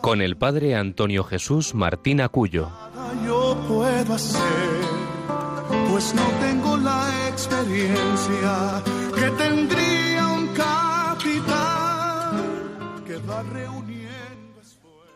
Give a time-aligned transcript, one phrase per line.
[0.00, 2.70] con el padre Antonio Jesús Martín Acuyo.
[3.24, 4.40] Yo puedo hacer,
[5.90, 8.82] pues no tengo la experiencia
[9.14, 11.84] que tendría un capitán
[13.06, 15.10] que va reuniendo esfuerzos.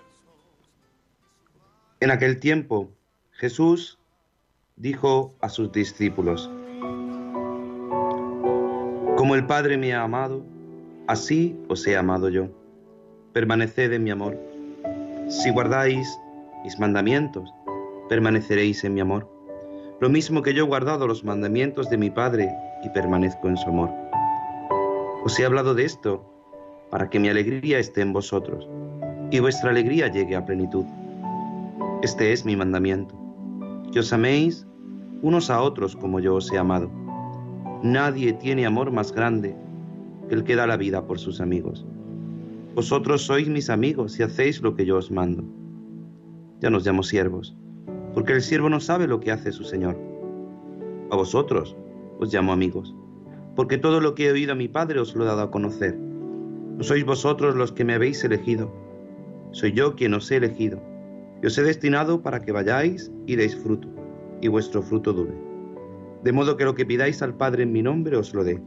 [2.01, 2.91] En aquel tiempo,
[3.33, 3.99] Jesús
[4.77, 6.51] dijo a sus discípulos,
[9.17, 10.45] Como el Padre me ha amado,
[11.07, 12.49] así os he amado yo.
[13.33, 14.54] Permaneced en mi amor.
[15.29, 16.21] Si guardáis
[16.65, 17.53] mis mandamientos,
[18.09, 19.31] permaneceréis en mi amor.
[20.01, 23.69] Lo mismo que yo he guardado los mandamientos de mi Padre y permanezco en su
[23.69, 23.91] amor.
[25.25, 26.25] Os he hablado de esto
[26.91, 28.69] para que mi alegría esté en vosotros
[29.31, 30.85] y vuestra alegría llegue a plenitud.
[32.03, 33.15] Este es mi mandamiento
[33.93, 34.67] que os améis
[35.23, 36.91] unos a otros como yo os he amado.
[37.83, 39.57] Nadie tiene amor más grande
[40.29, 41.87] que el que da la vida por sus amigos.
[42.75, 45.45] Vosotros sois mis amigos y hacéis lo que yo os mando.
[46.61, 47.57] Ya nos llamo siervos,
[48.15, 49.97] porque el siervo no sabe lo que hace su Señor.
[51.11, 51.77] A vosotros
[52.19, 52.95] os llamo amigos,
[53.55, 55.97] porque todo lo que he oído a mi Padre os lo he dado a conocer.
[55.97, 58.73] No sois vosotros los que me habéis elegido,
[59.53, 60.83] soy yo quien os he elegido
[61.41, 63.87] y os he destinado para que vayáis y deis fruto,
[64.41, 65.35] y vuestro fruto dure.
[66.25, 68.61] De modo que lo que pidáis al Padre en mi nombre os lo dé.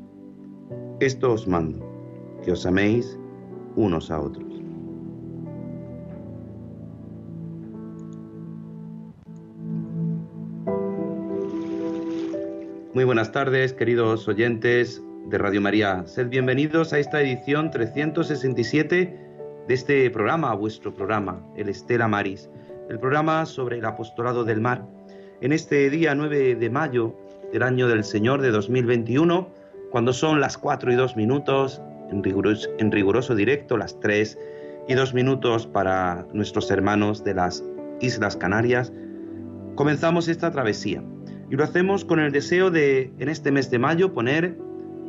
[1.02, 1.84] Esto os mando,
[2.46, 3.17] que os améis
[3.78, 4.46] unos a otros.
[12.94, 16.06] Muy buenas tardes, queridos oyentes de Radio María.
[16.08, 19.20] Sed bienvenidos a esta edición 367
[19.68, 22.50] de este programa, vuestro programa, el Estela Maris
[22.90, 24.86] el programa sobre el apostolado del mar.
[25.42, 27.16] En este día 9 de mayo
[27.52, 29.50] del año del Señor de 2021,
[29.92, 34.38] cuando son las 4 y 2 minutos, en riguroso, directo, las 3
[34.88, 37.64] y 2 minutos para nuestros hermanos de las
[38.02, 38.92] Islas Canarias,
[39.76, 41.04] comenzamos esta travesía.
[41.50, 44.58] Y lo hacemos con el deseo de, en este mes de mayo, poner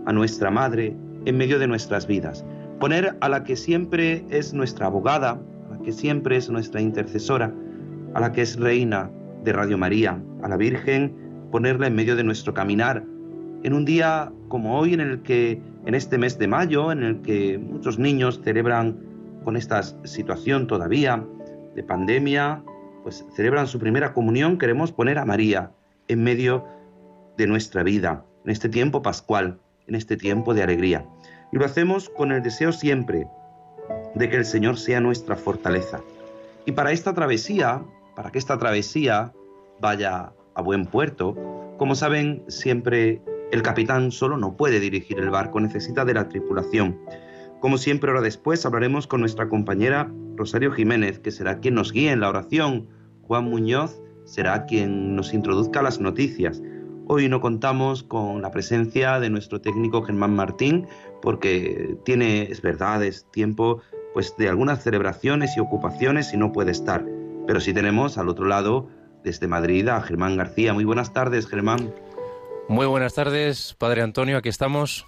[0.06, 2.44] a nuestra Madre en medio de nuestras vidas.
[2.78, 7.52] Poner a la que siempre es nuestra abogada, a la que siempre es nuestra intercesora,
[8.14, 9.10] a la que es reina
[9.44, 11.14] de Radio María, a la Virgen,
[11.50, 13.04] ponerla en medio de nuestro caminar,
[13.62, 17.22] en un día como hoy en el que, en este mes de mayo, en el
[17.22, 18.98] que muchos niños celebran
[19.44, 21.24] con esta situación todavía
[21.74, 22.62] de pandemia,
[23.02, 25.70] pues celebran su primera comunión, queremos poner a María
[26.08, 26.64] en medio
[27.36, 31.06] de nuestra vida, en este tiempo pascual, en este tiempo de alegría.
[31.52, 33.26] Y lo hacemos con el deseo siempre
[34.14, 36.00] de que el Señor sea nuestra fortaleza.
[36.66, 37.82] Y para esta travesía
[38.18, 39.32] para que esta travesía
[39.80, 41.36] vaya a buen puerto.
[41.78, 46.98] Como saben, siempre el capitán solo no puede dirigir el barco, necesita de la tripulación.
[47.60, 52.12] Como siempre, ahora después hablaremos con nuestra compañera Rosario Jiménez, que será quien nos guíe
[52.12, 52.88] en la oración.
[53.22, 56.62] Juan Muñoz será quien nos introduzca las noticias.
[57.06, 60.86] Hoy no contamos con la presencia de nuestro técnico Germán Martín,
[61.22, 63.80] porque tiene, es verdad, es tiempo
[64.12, 67.04] pues de algunas celebraciones y ocupaciones y no puede estar.
[67.46, 68.88] Pero sí tenemos al otro lado,
[69.24, 70.74] desde Madrid, a Germán García.
[70.74, 71.90] Muy buenas tardes, Germán.
[72.68, 75.06] Muy buenas tardes, Padre Antonio, aquí estamos.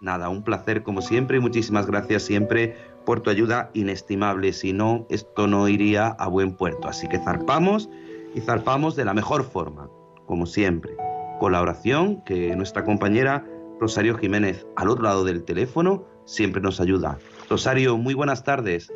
[0.00, 2.74] Nada, un placer como siempre y muchísimas gracias siempre
[3.04, 4.52] por tu ayuda inestimable.
[4.54, 6.88] Si no, esto no iría a buen puerto.
[6.88, 7.90] Así que zarpamos
[8.34, 9.90] y zarpamos de la mejor forma,
[10.24, 10.96] como siempre,
[11.38, 13.44] con la oración que nuestra compañera
[13.78, 17.18] Rosario Jiménez al otro lado del teléfono siempre nos ayuda.
[17.50, 18.90] Rosario, muy buenas tardes.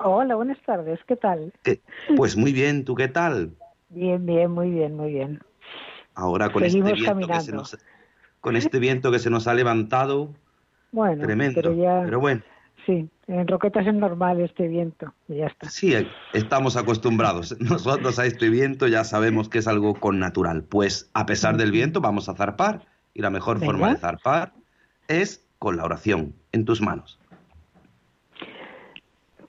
[0.00, 1.52] Hola, buenas tardes, ¿qué tal?
[2.16, 3.52] Pues muy bien, ¿tú qué tal?
[3.90, 5.40] Bien, bien, muy bien, muy bien.
[6.14, 7.76] Ahora con este viento que se nos
[8.40, 10.34] con este viento que se nos ha levantado,
[10.92, 12.42] bueno, tremendo, pero, ya, pero bueno.
[12.84, 15.70] Sí, en Roquetas es normal este viento, y ya está.
[15.70, 15.94] Sí,
[16.34, 17.56] estamos acostumbrados.
[17.60, 20.62] Nosotros a este viento ya sabemos que es algo con natural.
[20.62, 22.82] Pues a pesar del viento vamos a zarpar
[23.14, 24.52] y la mejor forma de zarpar
[25.08, 27.18] es con la oración en tus manos.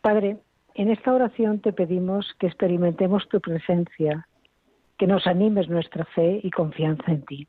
[0.01, 0.37] Padre,
[0.75, 4.27] en esta oración te pedimos que experimentemos tu presencia,
[4.97, 7.47] que nos animes nuestra fe y confianza en ti.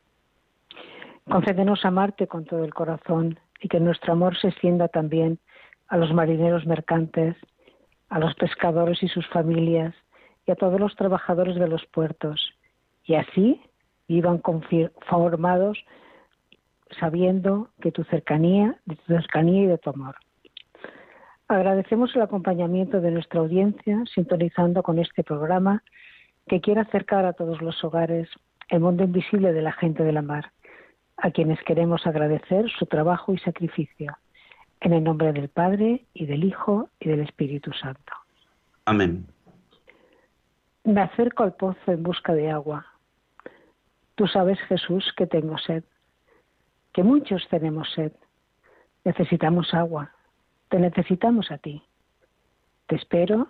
[1.28, 5.38] Concédenos amarte con todo el corazón y que nuestro amor se extienda también
[5.88, 7.36] a los marineros mercantes
[8.08, 9.94] a los pescadores y sus familias
[10.46, 12.52] y a todos los trabajadores de los puertos.
[13.04, 13.60] Y así
[14.08, 15.84] iban conformados
[17.00, 20.16] sabiendo que tu cercanía, de tu cercanía y de tu amor.
[21.48, 25.82] Agradecemos el acompañamiento de nuestra audiencia sintonizando con este programa
[26.46, 28.28] que quiere acercar a todos los hogares
[28.68, 30.52] el mundo invisible de la gente de la mar,
[31.16, 34.16] a quienes queremos agradecer su trabajo y sacrificio.
[34.80, 38.12] En el nombre del Padre y del Hijo y del Espíritu Santo.
[38.84, 39.26] Amén.
[40.84, 42.86] Me acerco al pozo en busca de agua.
[44.14, 45.84] Tú sabes, Jesús, que tengo sed,
[46.92, 48.12] que muchos tenemos sed.
[49.04, 50.12] Necesitamos agua,
[50.68, 51.82] te necesitamos a ti.
[52.86, 53.48] Te espero,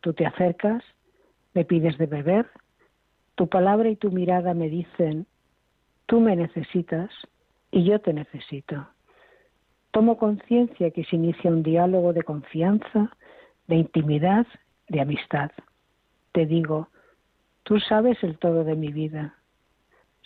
[0.00, 0.82] tú te acercas,
[1.54, 2.46] me pides de beber,
[3.34, 5.26] tu palabra y tu mirada me dicen,
[6.06, 7.10] tú me necesitas
[7.70, 8.88] y yo te necesito.
[9.90, 13.10] Tomo conciencia que se inicia un diálogo de confianza,
[13.66, 14.46] de intimidad,
[14.88, 15.50] de amistad.
[16.32, 16.88] Te digo,
[17.62, 19.34] tú sabes el todo de mi vida,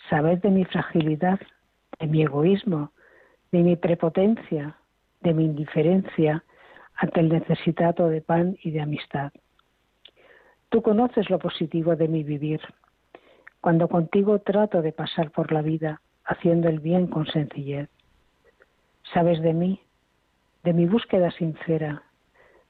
[0.09, 1.39] sabes de mi fragilidad,
[1.99, 2.91] de mi egoísmo,
[3.51, 4.77] de mi prepotencia,
[5.21, 6.43] de mi indiferencia
[6.95, 9.31] ante el necesitado de pan y de amistad.
[10.73, 12.59] Tú conoces lo positivo de mi vivir.
[13.61, 17.89] Cuando contigo trato de pasar por la vida haciendo el bien con sencillez.
[19.13, 19.81] Sabes de mí,
[20.63, 22.01] de mi búsqueda sincera,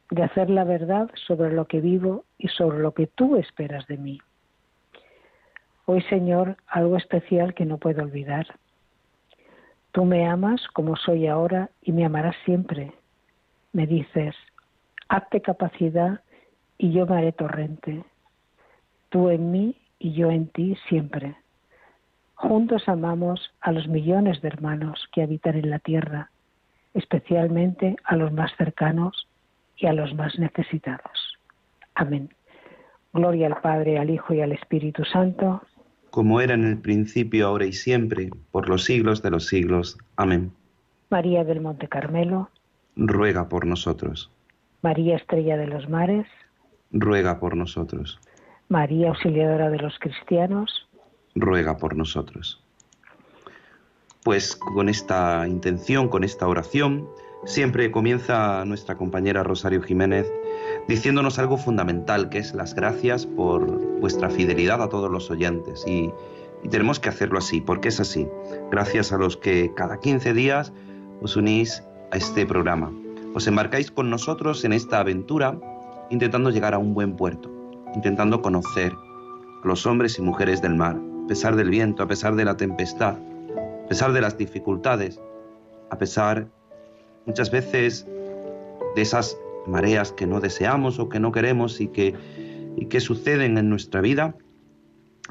[0.10, 3.96] de hacer la verdad sobre lo que vivo y sobre lo que tú esperas de
[3.96, 4.20] mí.
[5.86, 8.48] Hoy, Señor, algo especial que no puedo olvidar.
[9.94, 12.92] Tú me amas como soy ahora y me amarás siempre.
[13.72, 14.36] Me dices,
[15.08, 16.20] hazte capacidad
[16.84, 18.04] y yo me haré torrente.
[19.08, 21.38] Tú en mí y yo en ti siempre.
[22.36, 26.30] Juntos amamos a los millones de hermanos que habitan en la tierra,
[26.94, 29.30] especialmente a los más cercanos
[29.78, 31.40] y a los más necesitados.
[31.96, 32.34] Amén.
[33.14, 35.62] Gloria al Padre, al Hijo y al Espíritu Santo.
[36.10, 39.98] Como era en el principio, ahora y siempre, por los siglos de los siglos.
[40.18, 40.52] Amén.
[41.10, 42.50] María del Monte Carmelo.
[42.98, 44.30] Ruega por nosotros.
[44.82, 46.28] María Estrella de los Mares.
[46.94, 48.20] Ruega por nosotros.
[48.70, 50.88] María Auxiliadora de los Cristianos.
[51.36, 52.64] Ruega por nosotros.
[54.24, 57.08] Pues con esta intención, con esta oración,
[57.46, 60.32] Siempre comienza nuestra compañera Rosario Jiménez
[60.88, 63.66] diciéndonos algo fundamental, que es las gracias por
[64.00, 65.84] vuestra fidelidad a todos los oyentes.
[65.86, 66.12] Y,
[66.70, 68.26] tenemos que hacerlo así, porque es así.
[68.72, 70.72] Gracias a los que cada 15 días
[71.22, 72.94] os unís a este programa.
[73.34, 75.60] Os embarcáis con nosotros en esta aventura
[76.14, 77.52] intentando llegar a un buen puerto,
[77.96, 78.94] intentando conocer
[79.64, 83.18] los hombres y mujeres del mar, a pesar del viento, a pesar de la tempestad,
[83.86, 85.20] a pesar de las dificultades,
[85.90, 86.48] a pesar
[87.26, 88.06] muchas veces
[88.96, 92.14] de esas mareas que no deseamos o que no queremos y que,
[92.78, 94.36] y que suceden en nuestra vida,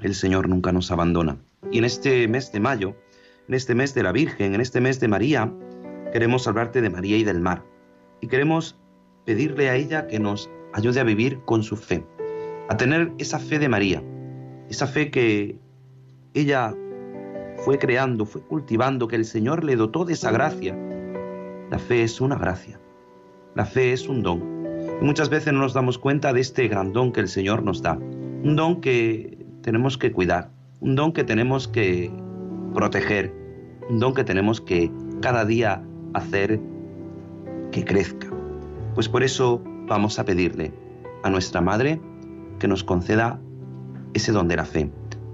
[0.01, 1.37] el Señor nunca nos abandona.
[1.71, 2.97] Y en este mes de mayo,
[3.47, 5.53] en este mes de la Virgen, en este mes de María,
[6.13, 7.63] queremos hablarte de María y del mar.
[8.21, 8.77] Y queremos
[9.25, 12.05] pedirle a ella que nos ayude a vivir con su fe,
[12.69, 14.03] a tener esa fe de María,
[14.69, 15.59] esa fe que
[16.35, 16.75] ella
[17.65, 20.77] fue creando, fue cultivando, que el Señor le dotó de esa gracia
[21.73, 22.79] la fe es una gracia.
[23.55, 24.43] La fe es un don.
[25.01, 27.81] Y muchas veces no nos damos cuenta de este gran don que el Señor nos
[27.81, 27.95] da.
[27.95, 30.51] Un don que tenemos que cuidar.
[30.81, 32.11] Un don que tenemos que
[32.75, 33.33] proteger.
[33.89, 34.93] Un don que tenemos que
[35.23, 35.83] cada día
[36.13, 36.61] hacer
[37.71, 38.29] que crezca.
[38.95, 40.73] Pues por eso vamos a pedirle
[41.23, 42.01] a nuestra Madre
[42.59, 43.39] que nos conceda
[44.15, 44.91] ese don de la fe.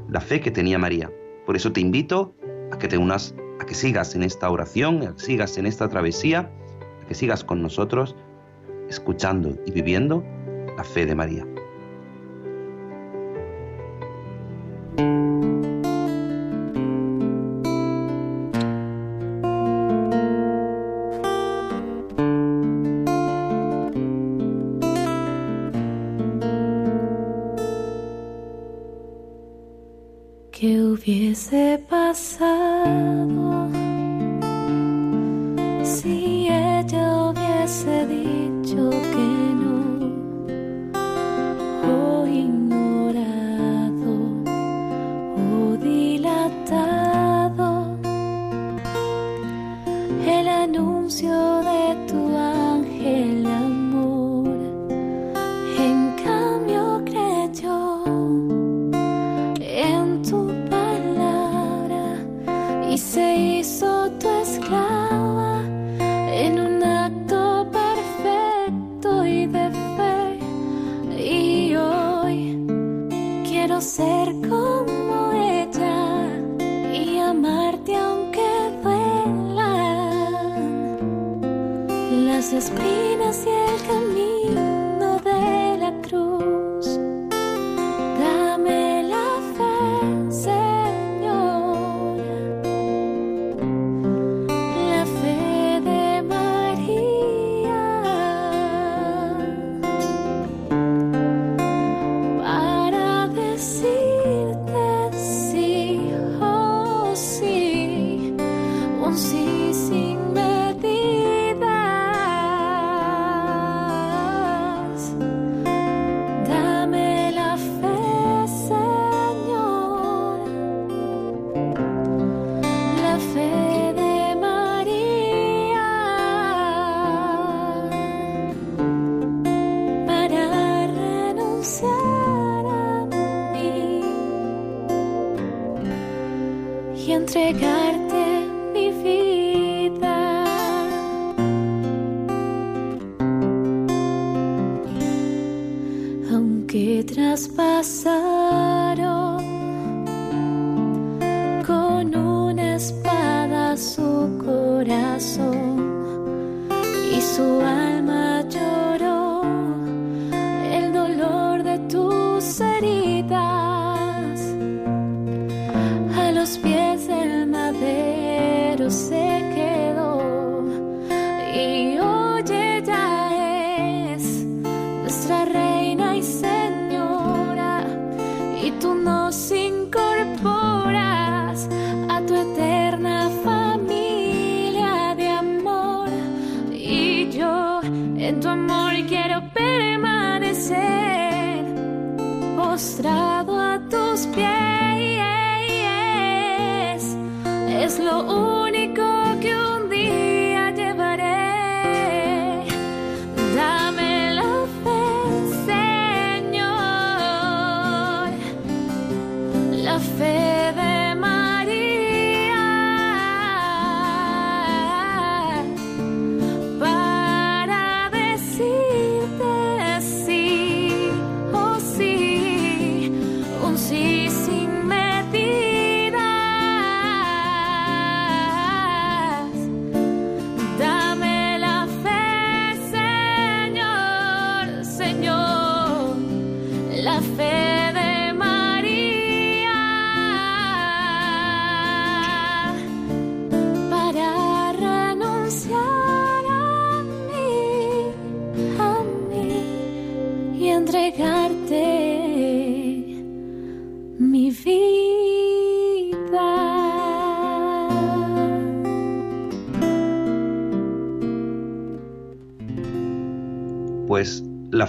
[0.08, 1.12] La fe que tenía María.
[1.46, 2.34] Por eso te invito
[2.72, 5.88] a que te unas a que sigas en esta oración, a que sigas en esta
[5.88, 6.50] travesía,
[7.02, 8.16] a que sigas con nosotros,
[8.88, 10.24] escuchando y viviendo
[10.76, 11.46] la fe de María.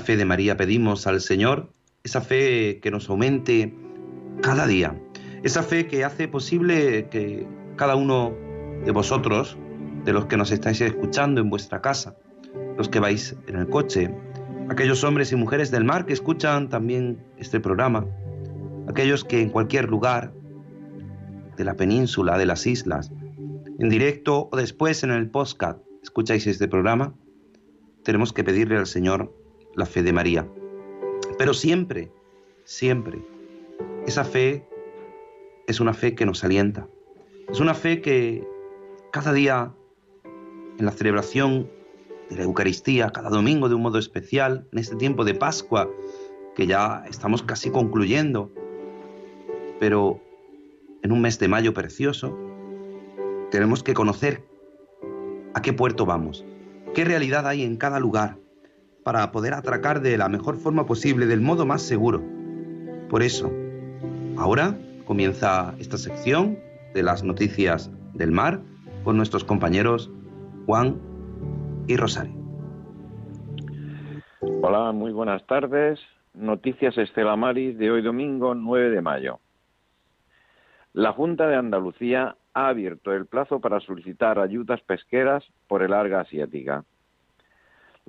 [0.10, 1.72] Fe de María pedimos al Señor,
[2.04, 3.76] esa fe que nos aumente
[4.42, 5.00] cada día,
[5.44, 8.34] esa fe que hace posible que cada uno
[8.84, 9.56] de vosotros,
[10.06, 12.16] de los que nos estáis escuchando en vuestra casa,
[12.76, 14.10] los que vais en el coche,
[14.68, 18.08] aquellos hombres y mujeres del mar que escuchan también este programa,
[18.88, 20.34] aquellos que en cualquier lugar
[21.56, 23.12] de la península, de las islas,
[23.78, 27.14] en directo o después en el podcast, escucháis este programa,
[28.04, 29.39] tenemos que pedirle al Señor
[29.80, 30.48] la fe de María.
[31.38, 32.12] Pero siempre,
[32.66, 33.20] siempre,
[34.06, 34.66] esa fe
[35.68, 36.88] es una fe que nos alienta.
[37.50, 38.48] Es una fe que
[39.12, 39.74] cada día
[40.78, 41.70] en la celebración
[42.30, 45.90] de la Eucaristía, cada domingo de un modo especial, en este tiempo de Pascua,
[46.56, 48.52] que ya estamos casi concluyendo,
[49.80, 50.22] pero
[51.02, 52.38] en un mes de mayo precioso,
[53.50, 54.44] tenemos que conocer
[55.54, 56.46] a qué puerto vamos,
[56.94, 58.38] qué realidad hay en cada lugar,
[59.10, 62.22] para poder atracar de la mejor forma posible, del modo más seguro.
[63.10, 63.52] Por eso,
[64.38, 66.60] ahora comienza esta sección
[66.94, 68.60] de las noticias del mar
[69.04, 70.12] con nuestros compañeros
[70.68, 71.02] Juan
[71.88, 72.36] y Rosario.
[74.62, 76.00] Hola, muy buenas tardes.
[76.36, 79.40] Noticias Estela Maris de hoy domingo 9 de mayo.
[80.94, 86.20] La Junta de Andalucía ha abierto el plazo para solicitar ayudas pesqueras por el alga
[86.20, 86.86] asiática.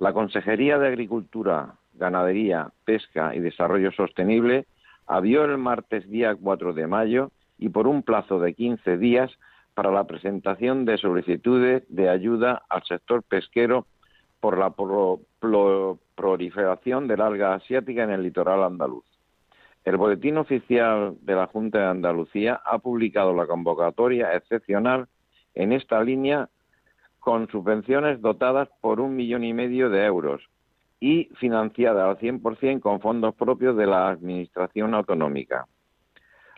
[0.01, 4.65] La Consejería de Agricultura, Ganadería, Pesca y Desarrollo Sostenible
[5.05, 7.29] abrió el martes día 4 de mayo
[7.59, 9.31] y por un plazo de 15 días
[9.75, 13.85] para la presentación de solicitudes de ayuda al sector pesquero
[14.39, 14.73] por la
[16.15, 19.05] proliferación del alga asiática en el litoral andaluz.
[19.85, 25.07] El Boletín Oficial de la Junta de Andalucía ha publicado la convocatoria excepcional
[25.53, 26.49] en esta línea
[27.21, 30.41] con subvenciones dotadas por un millón y medio de euros
[30.99, 35.67] y financiada al 100% con fondos propios de la Administración Autonómica.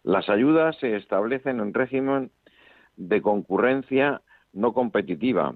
[0.03, 2.31] Las ayudas se establecen en régimen
[2.95, 4.21] de concurrencia
[4.53, 5.53] no competitiva,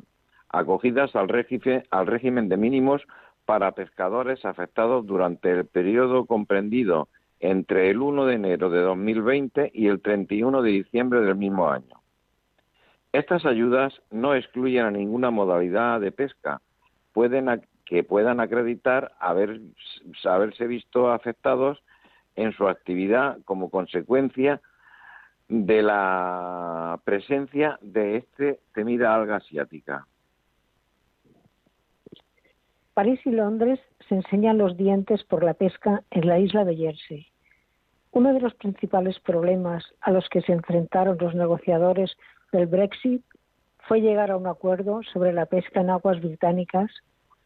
[0.50, 3.02] acogidas al, régimen de mínimos
[3.46, 7.08] para pescadores afectados durante el periodo comprendido
[7.40, 12.02] entre el 1 de enero de 2020 y el 31 de diciembre del mismo año.
[13.18, 16.62] Estas ayudas no excluyen a ninguna modalidad de pesca
[17.14, 19.60] pueden, que puedan acreditar haber,
[20.24, 21.82] haberse visto afectados
[22.36, 24.62] en su actividad como consecuencia
[25.50, 30.06] de la presencia de este temida alga asiática.
[32.94, 37.26] París y Londres se enseñan los dientes por la pesca en la isla de Jersey.
[38.12, 42.16] Uno de los principales problemas a los que se enfrentaron los negociadores
[42.52, 43.24] del Brexit
[43.88, 46.92] fue llegar a un acuerdo sobre la pesca en aguas británicas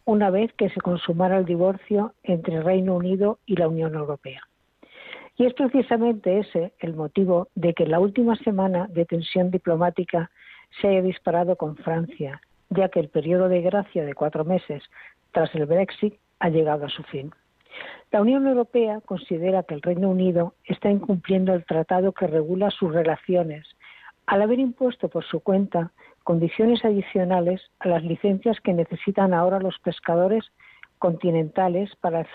[0.05, 4.41] una vez que se consumara el divorcio entre Reino Unido y la Unión Europea.
[5.37, 10.29] Y es precisamente ese el motivo de que la última semana de tensión diplomática
[10.79, 14.83] se haya disparado con Francia, ya que el periodo de gracia de cuatro meses
[15.31, 17.31] tras el Brexit ha llegado a su fin.
[18.11, 22.93] La Unión Europea considera que el Reino Unido está incumpliendo el tratado que regula sus
[22.93, 23.65] relaciones
[24.25, 25.91] al haber impuesto por su cuenta
[26.23, 30.51] condiciones adicionales a las licencias que necesitan ahora los pescadores
[30.99, 32.25] continentales para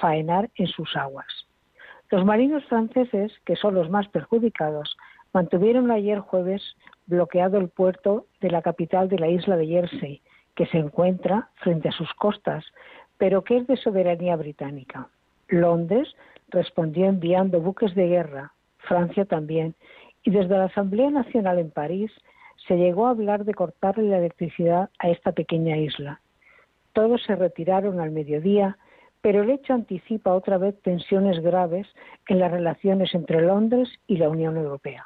[0.00, 1.26] faenar en sus aguas.
[2.10, 4.96] Los marinos franceses, que son los más perjudicados,
[5.32, 6.62] mantuvieron ayer jueves
[7.06, 10.22] bloqueado el puerto de la capital de la isla de Jersey,
[10.54, 12.64] que se encuentra frente a sus costas,
[13.18, 15.08] pero que es de soberanía británica.
[15.48, 16.14] Londres
[16.48, 19.74] respondió enviando buques de guerra, Francia también,
[20.26, 22.10] y desde la Asamblea Nacional en París
[22.66, 26.20] se llegó a hablar de cortarle la electricidad a esta pequeña isla.
[26.92, 28.76] Todos se retiraron al mediodía,
[29.22, 31.86] pero el hecho anticipa otra vez tensiones graves
[32.28, 35.04] en las relaciones entre Londres y la Unión Europea.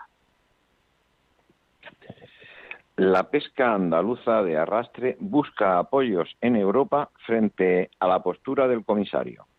[2.97, 9.50] La pesca andaluza de arrastre busca apoyos en Europa frente a la postura del comisario.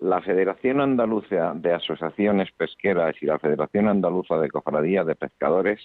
[0.00, 5.78] La Federación Andaluza de Asociaciones Pesqueras y la Federación Andaluza de Cofradías de Pescadores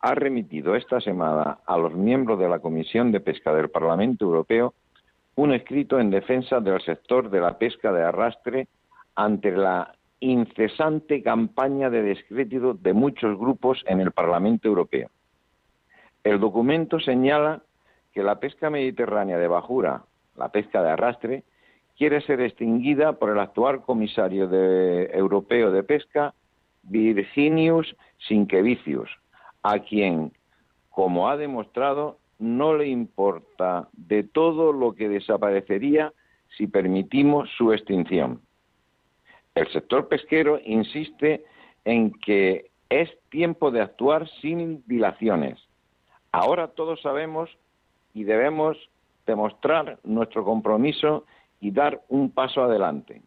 [0.00, 4.72] ha remitido esta semana a los miembros de la Comisión de Pesca del Parlamento Europeo
[5.36, 8.68] un escrito en defensa del sector de la pesca de arrastre
[9.14, 15.10] ante la incesante campaña de descrédito de muchos grupos en el Parlamento Europeo.
[16.22, 17.60] El documento señala
[18.14, 20.02] que la pesca mediterránea de bajura,
[20.34, 21.44] la pesca de arrastre,
[21.96, 26.34] quiere ser extinguida por el actual comisario europeo de pesca,
[26.82, 27.94] Virginius
[28.28, 29.10] Sinkevicius,
[29.62, 30.32] a quien,
[30.90, 36.12] como ha demostrado, no le importa de todo lo que desaparecería
[36.56, 38.40] si permitimos su extinción.
[39.54, 41.44] El sector pesquero insiste
[41.84, 45.58] en que es tiempo de actuar sin dilaciones
[46.34, 47.48] Ahora todos sabemos
[48.12, 48.76] y debemos
[49.24, 51.26] demostrar nuestro compromiso
[51.64, 53.22] y dar un paso adelante.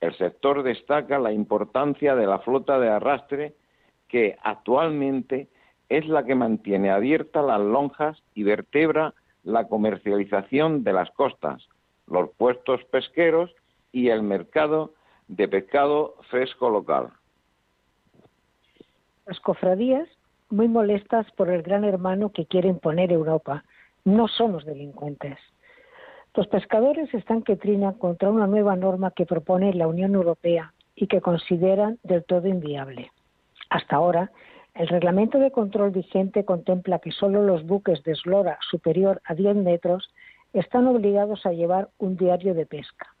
[0.00, 3.52] El sector destaca la importancia de la flota de arrastre
[4.06, 5.48] que actualmente
[5.88, 11.68] es la que mantiene abiertas las lonjas y vertebra la comercialización de las costas,
[12.06, 13.52] los puestos pesqueros
[13.90, 14.94] y el mercado
[15.26, 17.08] de pescado fresco local.
[19.26, 20.08] Las cofradías
[20.48, 23.64] muy molestas por el gran hermano que quiere imponer Europa.
[24.04, 25.38] No somos delincuentes.
[26.38, 31.08] Los pescadores están que trinan contra una nueva norma que propone la Unión Europea y
[31.08, 33.10] que consideran del todo inviable.
[33.70, 34.30] Hasta ahora,
[34.76, 39.56] el reglamento de control vigente contempla que solo los buques de eslora superior a 10
[39.56, 40.14] metros
[40.52, 43.16] están obligados a llevar un diario de pesca.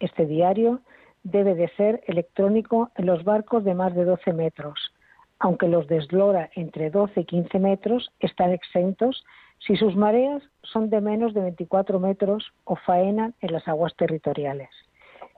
[0.00, 0.80] Este diario
[1.22, 4.92] debe de ser electrónico en los barcos de más de 12 metros
[5.40, 9.24] aunque los deslora entre 12 y 15 metros están exentos
[9.58, 14.70] si sus mareas son de menos de 24 metros o faenan en las aguas territoriales.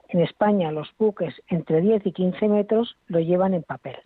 [0.09, 3.97] En España los buques entre 10 y 15 metros lo llevan en papel.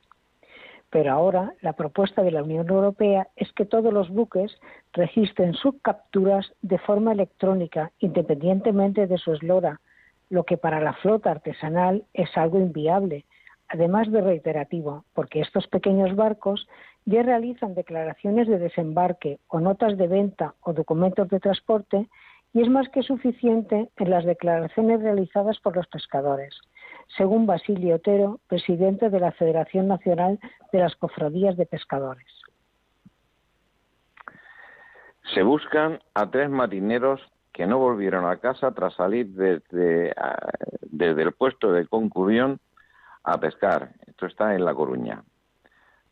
[0.92, 4.56] Pero ahora la propuesta de la Unión Europea es que todos los buques
[4.94, 9.82] registren sus capturas de forma electrónica independientemente de su eslora,
[10.30, 13.26] lo que para la flota artesanal es algo inviable,
[13.68, 16.68] además de reiterativo, porque estos pequeños barcos
[17.06, 22.10] ya realizan declaraciones de desembarque o notas de venta o documentos de transporte
[22.54, 26.56] y es más que suficiente en las declaraciones realizadas por los pescadores,
[27.18, 30.40] según Basilio Otero, presidente de la Federación Nacional
[30.72, 32.26] de las Cofradías de Pescadores.
[35.34, 40.14] Se buscan a tres marineros que no volvieron a casa tras salir desde,
[40.82, 42.60] desde el puesto de Concurrión
[43.24, 43.92] a pescar.
[44.08, 45.24] Esto está en La Coruña.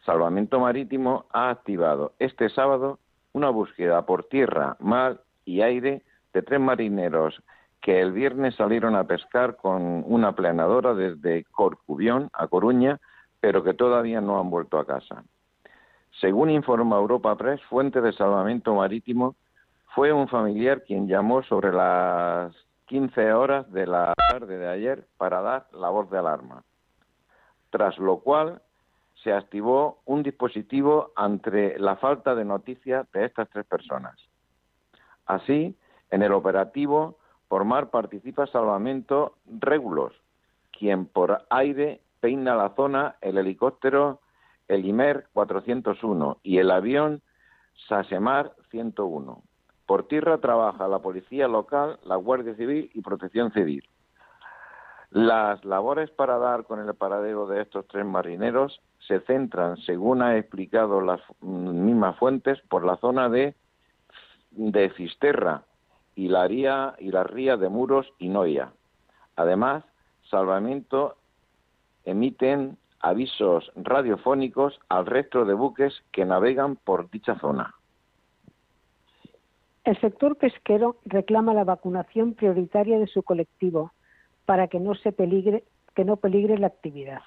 [0.06, 3.00] Salvamento Marítimo ha activado este sábado
[3.32, 7.42] una búsqueda por tierra, mar y aire de tres marineros
[7.82, 13.00] que el viernes salieron a pescar con una planadora desde Corcubión a Coruña,
[13.40, 15.24] pero que todavía no han vuelto a casa.
[16.22, 19.36] Según informa Europa Press, fuente de salvamento marítimo,
[19.96, 22.54] fue un familiar quien llamó sobre las
[22.86, 26.64] 15 horas de la tarde de ayer para dar la voz de alarma,
[27.70, 28.62] tras lo cual
[29.24, 34.16] se activó un dispositivo ante la falta de noticias de estas tres personas.
[35.26, 35.76] Así,
[36.12, 40.14] en el operativo, por mar participa Salvamento Regulos,
[40.78, 44.20] quien por aire peina la zona el helicóptero
[44.68, 47.22] el IMER 401 y el avión
[47.88, 49.44] Sasemar 101.
[49.86, 53.84] Por tierra trabaja la policía local, la Guardia Civil y Protección Civil.
[55.14, 60.38] Las labores para dar con el paradero de estos tres marineros se centran, según ha
[60.38, 63.54] explicado las mismas fuentes, por la zona de,
[64.50, 65.66] de Fisterra
[66.16, 68.74] y la, ría, y la ría de Muros y Noia.
[69.36, 69.84] Además,
[70.32, 71.16] Salvamento
[72.06, 77.76] emiten avisos radiofónicos al resto de buques que navegan por dicha zona.
[79.84, 83.92] El sector pesquero reclama la vacunación prioritaria de su colectivo
[84.46, 85.64] para que no se peligre,
[85.96, 87.22] que no peligre la actividad.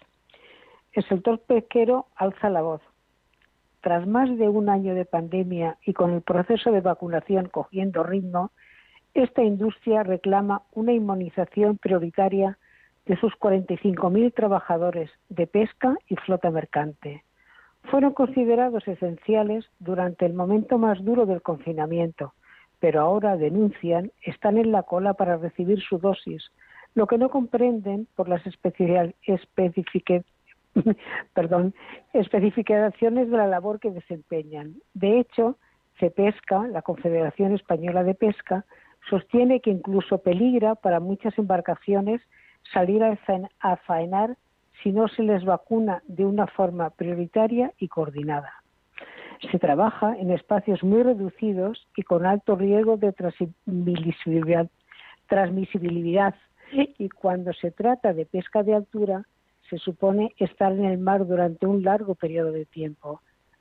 [0.92, 2.82] El sector pesquero alza la voz.
[3.80, 8.50] Tras más de un año de pandemia y con el proceso de vacunación cogiendo ritmo,
[9.14, 12.58] esta industria reclama una inmunización prioritaria
[13.06, 17.24] de sus 45.000 trabajadores de pesca y flota mercante.
[17.84, 22.34] Fueron considerados esenciales durante el momento más duro del confinamiento,
[22.80, 26.50] pero ahora denuncian están en la cola para recibir su dosis,
[26.96, 28.44] lo que no comprenden por las
[32.14, 34.76] especificaciones de la labor que desempeñan.
[34.94, 35.58] De hecho,
[36.00, 38.64] CEPESCA, la Confederación Española de Pesca,
[39.10, 42.22] sostiene que incluso peligra para muchas embarcaciones
[42.72, 44.36] salir a faenar
[44.82, 48.52] si no se les vacuna de una forma prioritaria y coordinada.
[49.50, 54.68] Se trabaja en espacios muy reducidos y con alto riesgo de transmisibilidad,
[55.28, 56.34] transmisibilidad
[56.72, 59.24] y cuando se trata de pesca de altura
[59.68, 63.20] se supone estar en el mar durante un largo periodo de tiempo.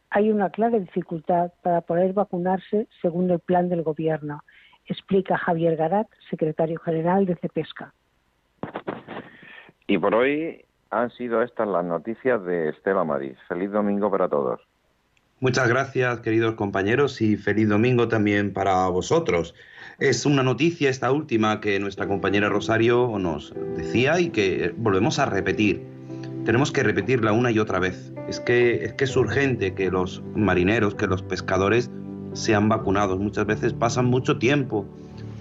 [0.09, 4.43] Hay una clara dificultad para poder vacunarse según el plan del Gobierno,
[4.85, 7.93] explica Javier Garat, secretario general de CEPESCA.
[9.87, 13.37] Y por hoy han sido estas las noticias de Estela Maris.
[13.47, 14.61] Feliz domingo para todos.
[15.39, 19.53] Muchas gracias, queridos compañeros, y feliz domingo también para vosotros.
[19.99, 25.25] Es una noticia esta última que nuestra compañera Rosario nos decía y que volvemos a
[25.25, 25.85] repetir.
[26.43, 28.11] Tenemos que repetirla una y otra vez.
[28.27, 31.89] Es que es, que es urgente que los marineros, que los pescadores
[32.33, 33.19] sean vacunados.
[33.19, 34.85] Muchas veces pasan mucho tiempo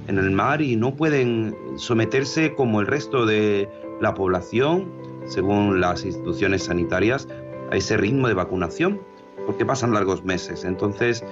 [0.07, 3.69] en el mar y no pueden someterse como el resto de
[4.01, 4.89] la población,
[5.27, 7.27] según las instituciones sanitarias,
[7.73, 9.01] a ese ritmo de vacunación,
[9.47, 10.65] porque pasan largos meses.
[10.65, 11.25] Entonces,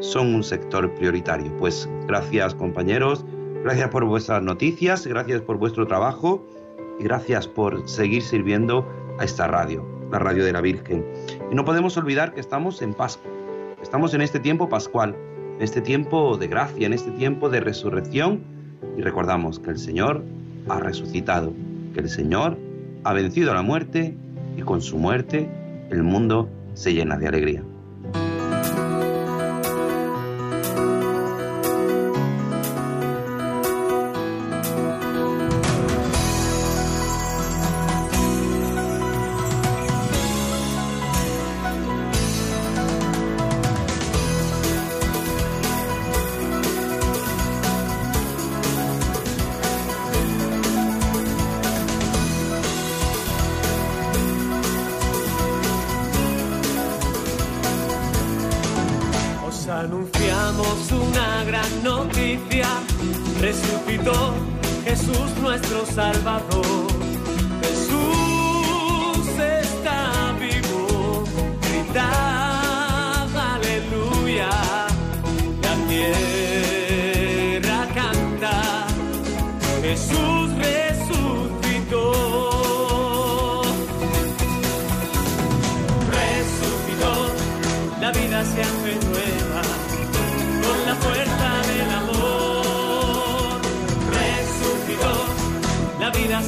[0.00, 1.56] son un sector prioritario.
[1.58, 3.24] Pues gracias compañeros,
[3.62, 6.44] gracias por vuestras noticias, gracias por vuestro trabajo
[6.98, 8.86] y gracias por seguir sirviendo
[9.18, 11.04] a esta radio, la radio de la Virgen.
[11.50, 13.30] Y no podemos olvidar que estamos en Pascua,
[13.82, 15.14] estamos en este tiempo pascual
[15.56, 18.42] en este tiempo de gracia, en este tiempo de resurrección,
[18.96, 20.24] y recordamos que el Señor
[20.68, 21.52] ha resucitado,
[21.94, 22.58] que el Señor
[23.04, 24.16] ha vencido la muerte
[24.56, 25.48] y con su muerte
[25.90, 27.62] el mundo se llena de alegría.
[63.42, 64.34] resucitó
[64.84, 66.86] Jesús nuestro Salvador.
[67.62, 69.26] Jesús
[69.66, 71.24] está vivo,
[71.60, 74.48] gritad aleluya,
[75.60, 78.86] la tierra canta,
[79.82, 82.04] Jesús resucitó.
[86.16, 87.12] Resucitó,
[88.00, 88.81] la vida se ha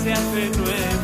[0.02, 1.03] se hace nueva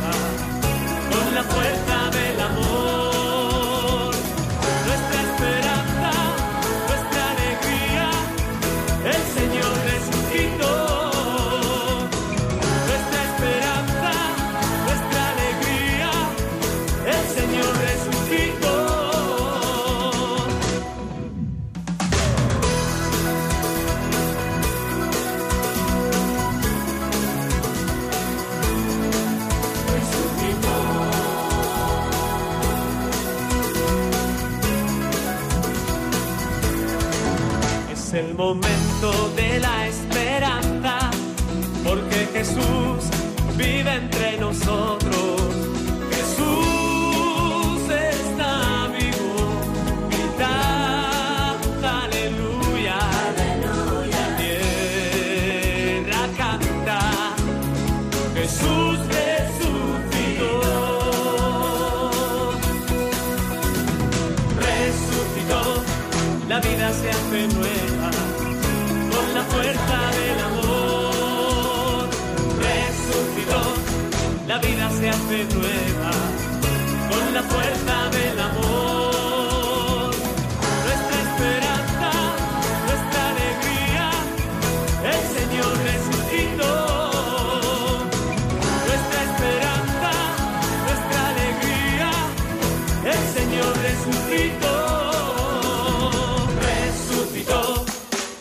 [38.33, 41.11] momento de la esperanza,
[41.83, 43.09] porque Jesús
[43.57, 45.41] vive entre nosotros.
[46.11, 49.35] Jesús está vivo,
[50.09, 54.21] gritad aleluya, aleluya.
[54.29, 56.99] La tierra canta,
[58.35, 60.53] Jesús resucitó.
[64.59, 65.61] Resucitó,
[66.47, 67.90] la vida se hace nueva
[75.01, 76.11] se hace nueva
[77.09, 80.11] con la fuerza del amor.
[80.85, 82.11] Nuestra esperanza,
[82.85, 84.05] nuestra alegría,
[85.11, 86.73] el Señor resucitó.
[88.87, 90.11] Nuestra esperanza,
[90.85, 92.11] nuestra alegría,
[93.13, 94.75] el Señor resucitó.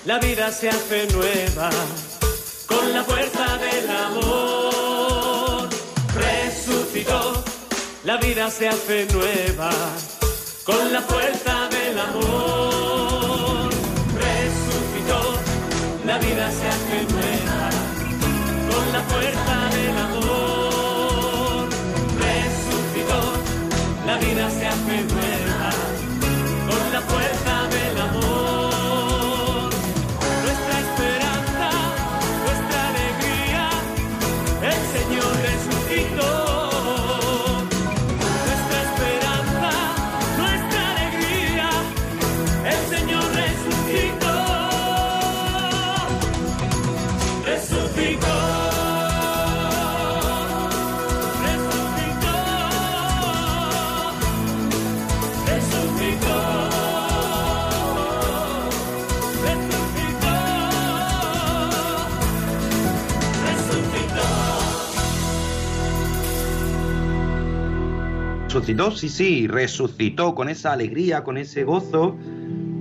[0.05, 1.70] la vida se hace nueva
[2.66, 4.60] con la fuerza del amor.
[8.04, 9.70] La vida se hace nueva
[10.64, 13.70] con la fuerza del amor.
[14.14, 15.20] Resucitó,
[16.06, 17.70] la vida se hace nueva
[18.70, 21.68] con la fuerza del amor.
[22.18, 23.20] Resucitó,
[24.06, 25.70] la vida se hace nueva
[26.68, 28.60] con la fuerza del amor.
[35.42, 36.39] resucitó,
[68.96, 72.16] sí, sí, resucitó con esa alegría, con ese gozo,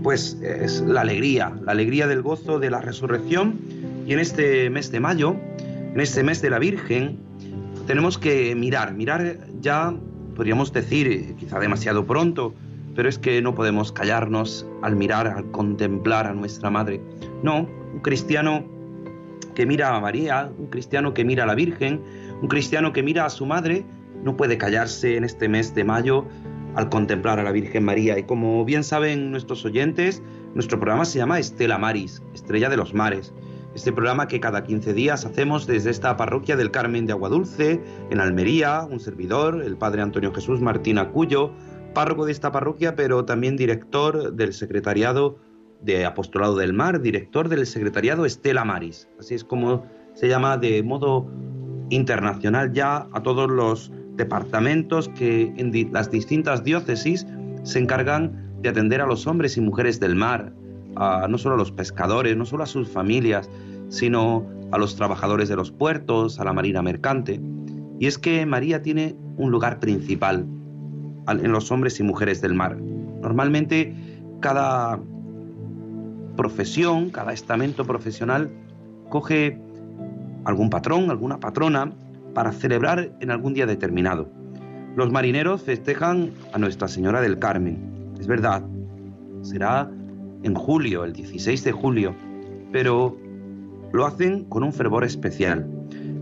[0.01, 3.59] pues es la alegría, la alegría del gozo de la resurrección.
[4.07, 5.35] Y en este mes de mayo,
[5.93, 7.19] en este mes de la Virgen,
[7.85, 9.93] tenemos que mirar, mirar ya,
[10.35, 12.55] podríamos decir, quizá demasiado pronto,
[12.95, 16.99] pero es que no podemos callarnos al mirar, al contemplar a nuestra Madre.
[17.43, 18.65] No, un cristiano
[19.53, 22.01] que mira a María, un cristiano que mira a la Virgen,
[22.41, 23.85] un cristiano que mira a su Madre,
[24.23, 26.25] no puede callarse en este mes de mayo
[26.75, 28.17] al contemplar a la Virgen María.
[28.17, 30.21] Y como bien saben nuestros oyentes,
[30.53, 33.33] nuestro programa se llama Estela Maris, Estrella de los Mares.
[33.75, 38.19] Este programa que cada 15 días hacemos desde esta parroquia del Carmen de Aguadulce, en
[38.19, 41.51] Almería, un servidor, el padre Antonio Jesús Martín Acuyo,
[41.93, 45.37] párroco de esta parroquia, pero también director del secretariado
[45.81, 49.07] de Apostolado del Mar, director del secretariado Estela Maris.
[49.19, 51.27] Así es como se llama de modo
[51.89, 57.25] internacional ya a todos los departamentos que en las distintas diócesis
[57.63, 60.53] se encargan de atender a los hombres y mujeres del mar,
[61.29, 63.49] no solo a los pescadores, no solo a sus familias,
[63.87, 67.41] sino a los trabajadores de los puertos, a la marina mercante.
[67.99, 70.45] Y es que María tiene un lugar principal
[71.27, 72.77] en los hombres y mujeres del mar.
[72.77, 73.95] Normalmente
[74.41, 74.99] cada
[76.35, 78.51] profesión, cada estamento profesional
[79.09, 79.57] coge
[80.43, 81.93] algún patrón, alguna patrona
[82.33, 84.29] para celebrar en algún día determinado.
[84.95, 88.13] Los marineros festejan a Nuestra Señora del Carmen.
[88.19, 88.63] Es verdad,
[89.41, 89.89] será
[90.43, 92.15] en julio, el 16 de julio,
[92.71, 93.17] pero
[93.91, 95.67] lo hacen con un fervor especial,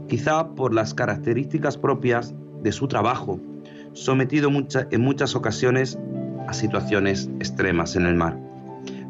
[0.08, 3.40] quizá por las características propias de su trabajo,
[3.94, 5.98] sometido en muchas ocasiones
[6.48, 8.40] a situaciones extremas en el mar.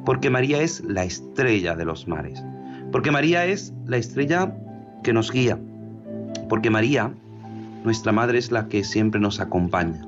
[0.06, 2.44] Porque María es la estrella de los mares,
[2.92, 4.56] porque María es la estrella
[5.04, 5.60] que nos guía,
[6.50, 7.12] porque María,
[7.84, 10.06] nuestra madre, es la que siempre nos acompaña.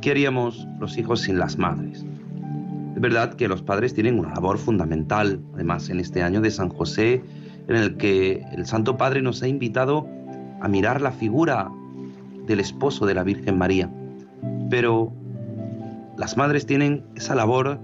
[0.00, 2.04] ¿Qué haríamos los hijos sin las madres?
[2.94, 6.70] Es verdad que los padres tienen una labor fundamental, además en este año de San
[6.70, 7.22] José,
[7.68, 10.06] en el que el Santo Padre nos ha invitado
[10.60, 11.70] a mirar la figura
[12.46, 13.90] del esposo de la Virgen María.
[14.70, 15.12] Pero
[16.16, 17.80] las madres tienen esa labor,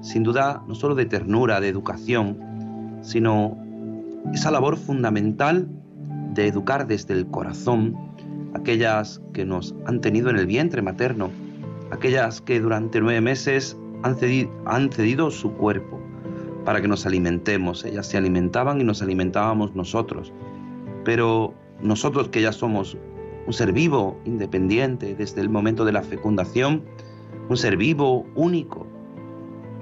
[0.00, 2.38] sin duda, no solo de ternura, de educación,
[3.02, 3.56] sino
[4.32, 5.68] esa labor fundamental
[6.38, 7.96] de educar desde el corazón
[8.54, 11.30] aquellas que nos han tenido en el vientre materno,
[11.90, 15.98] aquellas que durante nueve meses han cedido, han cedido su cuerpo
[16.64, 17.84] para que nos alimentemos.
[17.84, 20.32] Ellas se alimentaban y nos alimentábamos nosotros.
[21.04, 22.96] Pero nosotros que ya somos
[23.48, 26.84] un ser vivo, independiente, desde el momento de la fecundación,
[27.48, 28.86] un ser vivo, único,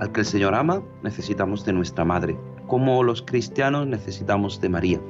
[0.01, 2.35] al que el Señor ama, necesitamos de nuestra Madre,
[2.67, 5.01] como los cristianos necesitamos de María.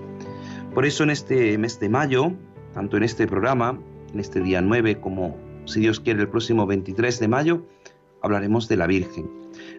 [0.77, 2.35] Por eso en este mes de mayo,
[2.75, 3.81] tanto en este programa,
[4.13, 5.35] en este día 9, como
[5.65, 7.67] si Dios quiere el próximo 23 de mayo,
[8.21, 9.27] hablaremos de la Virgen.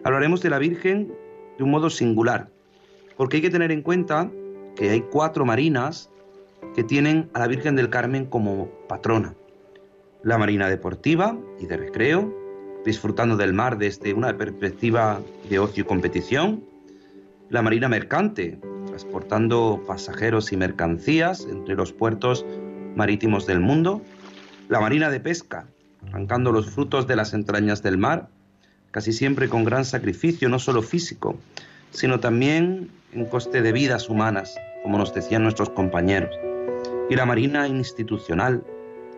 [0.02, 1.14] Hablaremos de la Virgen
[1.56, 2.50] de un modo singular,
[3.16, 4.28] porque hay que tener en cuenta
[4.74, 6.10] que hay cuatro marinas
[6.74, 9.36] que tienen a la Virgen del Carmen como patrona.
[10.24, 12.34] La marina deportiva y de recreo,
[12.84, 16.64] disfrutando del mar desde una perspectiva de ocio y competición.
[17.50, 18.58] La marina mercante,
[18.98, 22.44] transportando pasajeros y mercancías entre los puertos
[22.96, 24.02] marítimos del mundo.
[24.68, 25.66] La marina de pesca,
[26.08, 28.28] arrancando los frutos de las entrañas del mar,
[28.90, 31.36] casi siempre con gran sacrificio, no solo físico,
[31.92, 36.34] sino también en coste de vidas humanas, como nos decían nuestros compañeros.
[37.08, 38.64] Y la marina institucional,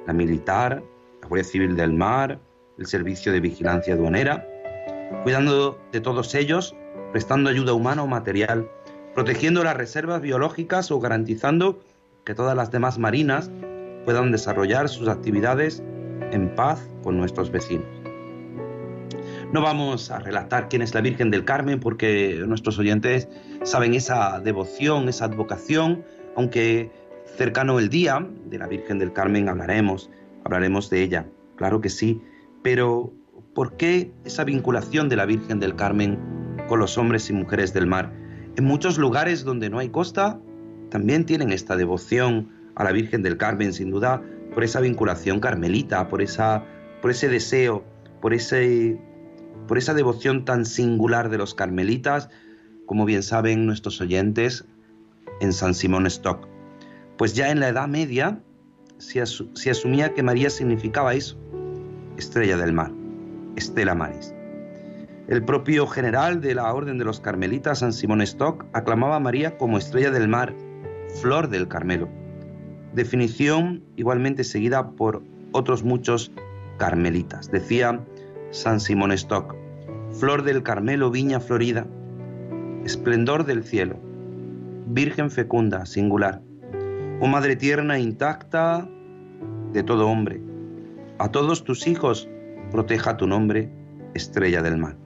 [0.06, 0.82] la militar,
[1.22, 2.38] la Guardia Civil del Mar,
[2.78, 4.46] el Servicio de Vigilancia Aduanera,
[5.22, 6.76] cuidando de todos ellos,
[7.12, 8.68] prestando ayuda humana o material,
[9.14, 11.80] protegiendo las reservas biológicas o garantizando
[12.24, 13.50] que todas las demás marinas
[14.04, 15.82] puedan desarrollar sus actividades
[16.32, 17.86] en paz con nuestros vecinos.
[19.52, 23.28] No vamos a relatar quién es la Virgen del Carmen porque nuestros oyentes
[23.64, 26.04] saben esa devoción, esa advocación,
[26.36, 26.90] aunque
[27.36, 30.08] cercano el día de la Virgen del Carmen hablaremos,
[30.44, 32.22] hablaremos de ella, claro que sí,
[32.62, 33.12] pero
[33.54, 36.18] ¿por qué esa vinculación de la Virgen del Carmen
[36.68, 38.19] con los hombres y mujeres del mar?
[38.60, 40.38] En muchos lugares donde no hay costa
[40.90, 46.08] también tienen esta devoción a la Virgen del Carmen, sin duda, por esa vinculación carmelita,
[46.08, 46.66] por, esa,
[47.00, 47.82] por ese deseo,
[48.20, 49.00] por ese
[49.66, 52.28] por esa devoción tan singular de los carmelitas,
[52.84, 54.66] como bien saben nuestros oyentes,
[55.40, 56.46] en San Simón Stock.
[57.16, 58.42] Pues ya en la Edad Media
[58.98, 61.38] se, asumía que María significaba eso,
[62.18, 62.92] estrella del mar,
[63.56, 64.34] Estela Maris.
[65.30, 69.56] El propio general de la Orden de los Carmelitas, San Simón Stock, aclamaba a María
[69.56, 70.52] como estrella del mar,
[71.20, 72.08] flor del Carmelo.
[72.94, 76.32] Definición igualmente seguida por otros muchos
[76.78, 77.48] carmelitas.
[77.48, 78.04] Decía
[78.50, 79.54] San Simón Stock,
[80.18, 81.86] flor del Carmelo, viña florida,
[82.84, 84.00] esplendor del cielo,
[84.88, 86.42] virgen fecunda, singular,
[87.20, 88.88] oh madre tierna intacta
[89.72, 90.42] de todo hombre,
[91.18, 92.28] a todos tus hijos
[92.72, 93.70] proteja tu nombre,
[94.14, 94.96] estrella del mar.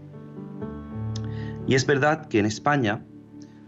[1.66, 3.04] Y es verdad que en España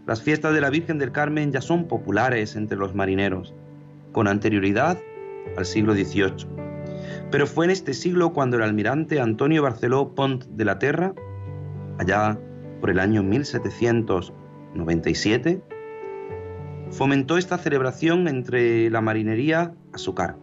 [0.05, 3.53] las fiestas de la Virgen del Carmen ya son populares entre los marineros,
[4.13, 4.97] con anterioridad
[5.57, 6.47] al siglo XVIII.
[7.31, 11.13] Pero fue en este siglo cuando el almirante Antonio Barceló Pont de la Terra,
[11.97, 12.39] allá
[12.79, 15.61] por el año 1797,
[16.91, 20.39] fomentó esta celebración entre la marinería a su cargo.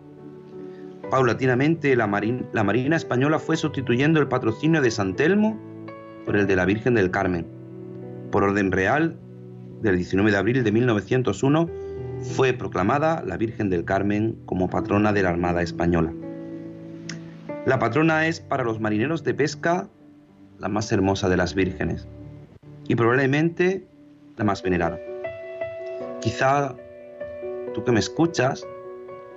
[1.11, 2.07] Paulatinamente la,
[2.53, 5.59] la Marina Española fue sustituyendo el patrocinio de San Telmo
[6.25, 7.47] por el de la Virgen del Carmen.
[8.31, 9.17] Por orden real,
[9.83, 11.69] del 19 de abril de 1901,
[12.35, 16.13] fue proclamada la Virgen del Carmen como patrona de la Armada Española.
[17.67, 19.89] La patrona es para los marineros de pesca
[20.59, 22.07] la más hermosa de las vírgenes
[22.89, 23.87] y probablemente
[24.37, 24.99] la más venerada.
[26.21, 26.75] Quizá
[27.75, 28.67] tú que me escuchas,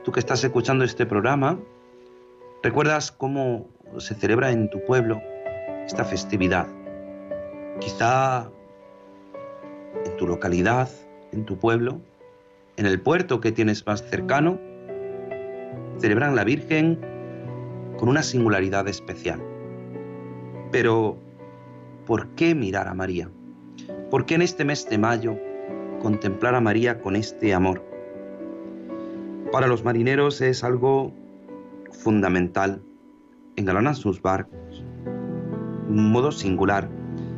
[0.04, 1.60] tú que estás escuchando este programa,
[2.64, 3.68] recuerdas cómo
[3.98, 5.22] se celebra en tu pueblo
[5.86, 6.68] esta festividad.
[7.80, 8.50] Quizá
[10.06, 10.90] en tu localidad,
[11.32, 12.02] en tu pueblo,
[12.78, 14.60] en el puerto que tienes más cercano,
[16.00, 17.00] celebran la Virgen
[17.98, 19.42] con una singularidad especial.
[20.72, 21.18] Pero,
[22.06, 23.30] ¿por qué mirar a María?
[24.10, 25.38] ¿Por qué en este mes de mayo
[26.02, 27.84] contemplar a María con este amor?
[29.52, 31.14] Para los marineros es algo
[31.92, 32.82] fundamental.
[33.56, 34.84] Engalanan sus barcos,
[35.90, 36.90] un modo singular,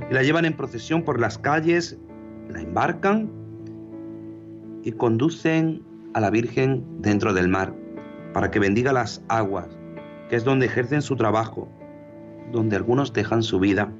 [0.09, 1.97] y la llevan en procesión por las calles,
[2.49, 3.29] la embarcan
[4.83, 5.83] y conducen
[6.13, 7.73] a la Virgen dentro del mar
[8.33, 9.79] para que bendiga las aguas
[10.29, 11.67] que es donde ejercen su trabajo,
[12.51, 13.91] donde algunos dejan su vida.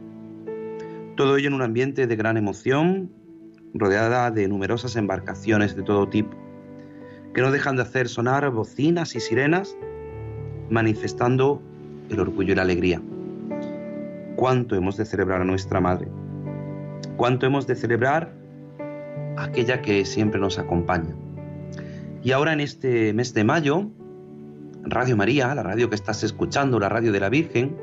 [1.16, 3.12] Todo ello en un ambiente de gran emoción,
[3.74, 6.38] rodeada de numerosas embarcaciones de todo tipo.
[7.34, 9.78] que no dejan de hacer sonar bocinas y sirenas,
[10.72, 11.62] manifestando
[12.10, 13.02] el orgullo y la alegría.
[14.40, 16.08] ¿Cuánto hemos de celebrar a nuestra Madre?
[17.18, 18.32] ¿Cuánto hemos de celebrar
[19.36, 21.14] a aquella que siempre nos acompaña?
[22.24, 23.90] Y ahora en este mes de mayo,
[24.84, 27.76] Radio María, la radio que estás escuchando, la radio de la Virgen,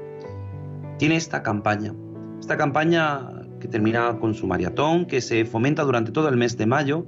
[0.96, 1.92] tiene esta campaña.
[2.40, 3.28] Esta campaña
[3.60, 7.04] que termina con su maratón, que se fomenta durante todo el mes de mayo,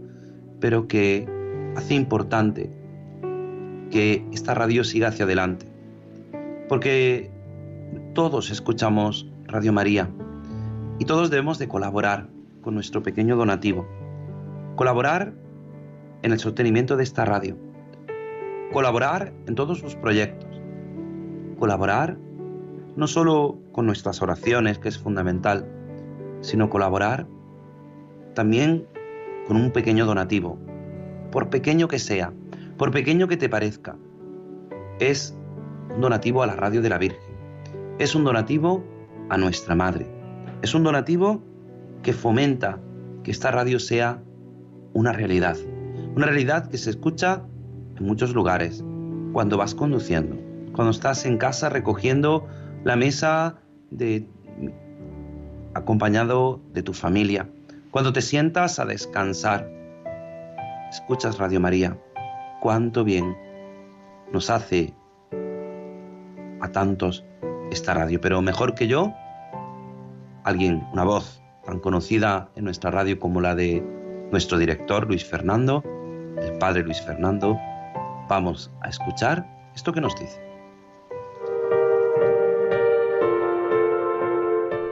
[0.61, 1.27] pero que
[1.75, 2.71] hace importante
[3.91, 5.67] que esta radio siga hacia adelante.
[6.69, 7.31] Porque
[8.13, 10.11] todos escuchamos Radio María
[10.99, 12.29] y todos debemos de colaborar
[12.61, 13.89] con nuestro pequeño donativo.
[14.77, 15.33] Colaborar
[16.21, 17.57] en el sostenimiento de esta radio.
[18.73, 20.61] Colaborar en todos sus proyectos.
[21.59, 22.19] Colaborar
[22.95, 25.67] no solo con nuestras oraciones, que es fundamental,
[26.43, 27.27] sino colaborar
[28.35, 28.87] también
[29.47, 30.59] con un pequeño donativo,
[31.33, 32.35] por pequeño que sea,
[32.77, 33.97] por pequeño que te parezca.
[35.01, 35.35] Es
[35.95, 37.35] un donativo a la radio de la Virgen,
[37.99, 38.85] es un donativo
[39.31, 40.07] a nuestra Madre,
[40.63, 41.43] es un donativo
[42.03, 42.79] que fomenta
[43.23, 44.23] que esta radio sea
[44.93, 45.57] una realidad,
[46.17, 47.43] una realidad que se escucha
[47.99, 48.85] en muchos lugares,
[49.33, 50.37] cuando vas conduciendo,
[50.73, 52.47] cuando estás en casa recogiendo
[52.85, 53.57] la mesa
[53.91, 54.29] de
[55.75, 57.49] acompañado de tu familia,
[57.91, 59.71] cuando te sientas a descansar.
[60.91, 61.99] Escuchas Radio María.
[62.61, 63.37] Cuánto bien
[64.33, 64.95] nos hace
[66.61, 67.25] a tantos
[67.71, 69.13] esta radio, pero mejor que yo,
[70.45, 73.85] alguien, una voz tan conocida en nuestra radio como la de
[74.31, 75.83] nuestro director Luis Fernando,
[76.41, 77.59] el padre Luis Fernando,
[78.29, 80.41] vamos a escuchar esto que nos dice.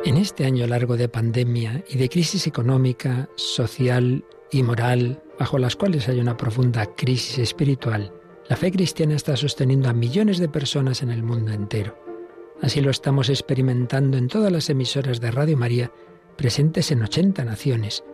[0.05, 5.75] En este año largo de pandemia y de crisis económica, social y moral, bajo las
[5.75, 8.13] cuales hay una profunda crisis espiritual,
[8.49, 12.06] la fe cristiana está sosteniendo a millones de personas en el mundo entero.
[12.63, 15.93] Así lo estamos experimentando en todas las emisoras de Radio María
[16.37, 18.05] presentes en 80 naciones,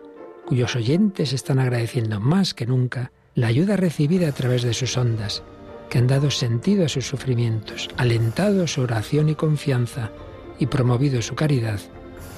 [0.45, 5.43] cuyos oyentes están agradeciendo más que nunca la ayuda recibida a través de sus ondas,
[5.89, 10.11] que han dado sentido a sus sufrimientos, alentado su oración y confianza,
[10.59, 11.79] y promovido su caridad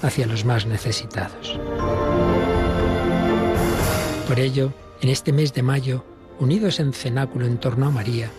[0.01, 1.59] hacia los más necesitados.
[4.27, 6.05] Por ello, en este mes de mayo,
[6.39, 8.31] unidos en cenáculo en torno a María,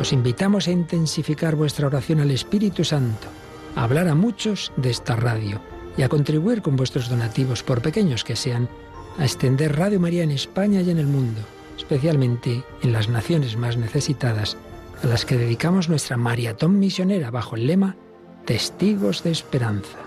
[0.00, 3.28] os invitamos a intensificar vuestra oración al Espíritu Santo,
[3.76, 5.60] a hablar a muchos de esta radio
[5.94, 8.66] y a contribuir con vuestros donativos, por pequeños que sean,
[9.18, 11.42] a extender Radio María en España y en el mundo,
[11.76, 14.56] especialmente en las naciones más necesitadas,
[15.02, 17.96] a las que dedicamos nuestra maratón misionera bajo el lema
[18.46, 19.98] testigos de esperanza.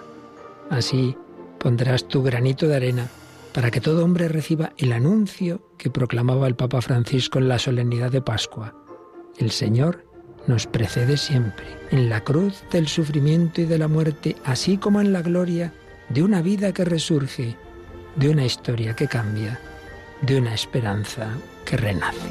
[0.71, 1.15] Así
[1.59, 3.07] pondrás tu granito de arena
[3.53, 8.11] para que todo hombre reciba el anuncio que proclamaba el Papa Francisco en la solemnidad
[8.11, 8.82] de Pascua.
[9.38, 10.05] El Señor
[10.47, 15.13] nos precede siempre, en la cruz del sufrimiento y de la muerte, así como en
[15.13, 15.73] la gloria
[16.09, 17.55] de una vida que resurge,
[18.15, 19.59] de una historia que cambia,
[20.21, 21.29] de una esperanza
[21.65, 22.27] que renace.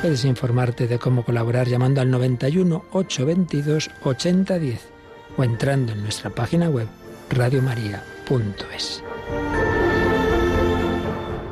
[0.00, 4.88] Puedes informarte de cómo colaborar llamando al 91 822 8010
[5.36, 6.86] o entrando en nuestra página web
[7.28, 9.04] radiomaria.es.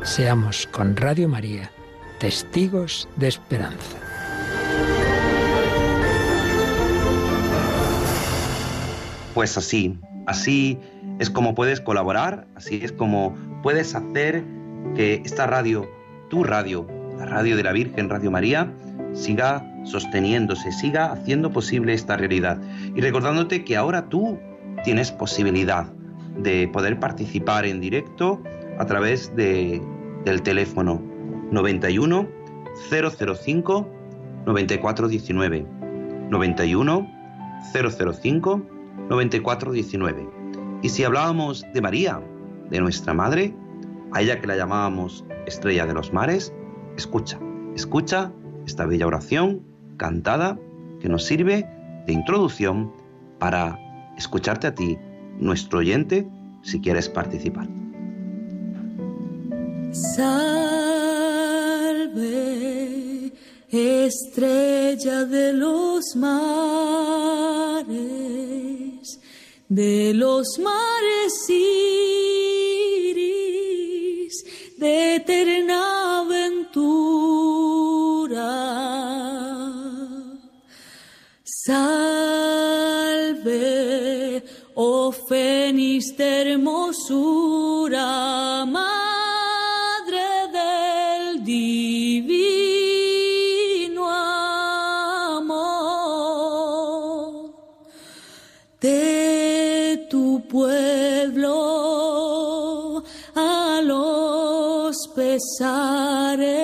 [0.02, 1.70] Seamos con Radio María
[2.18, 4.07] testigos de esperanza.
[9.38, 10.80] Pues así, así
[11.20, 14.42] es como puedes colaborar, así es como puedes hacer
[14.96, 15.88] que esta radio,
[16.28, 18.74] tu radio, la radio de la Virgen, Radio María,
[19.12, 22.60] siga sosteniéndose, siga haciendo posible esta realidad.
[22.96, 24.40] Y recordándote que ahora tú
[24.82, 25.86] tienes posibilidad
[26.36, 28.42] de poder participar en directo
[28.80, 29.80] a través de,
[30.24, 31.00] del teléfono
[31.52, 32.28] 91
[32.90, 33.88] 005
[34.46, 35.64] 9419
[36.28, 37.08] 91
[37.72, 38.77] 005
[39.08, 40.28] 9419.
[40.82, 42.20] Y si hablábamos de María,
[42.70, 43.54] de nuestra madre,
[44.12, 46.52] a ella que la llamábamos estrella de los mares,
[46.96, 47.38] escucha,
[47.74, 48.32] escucha
[48.66, 49.62] esta bella oración
[49.96, 50.58] cantada
[51.00, 51.66] que nos sirve
[52.06, 52.92] de introducción
[53.38, 53.78] para
[54.16, 54.98] escucharte a ti,
[55.38, 56.28] nuestro oyente,
[56.62, 57.68] si quieres participar.
[59.92, 60.42] Salve,
[63.70, 68.17] estrella de los mares,
[69.68, 73.14] de los mares iris,
[74.78, 77.18] de eterna aventura.
[81.44, 82.02] Salve,
[84.74, 88.06] oh fénix de hermosura,
[105.38, 106.58] pesares,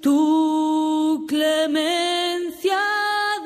[0.00, 2.78] tu clemencia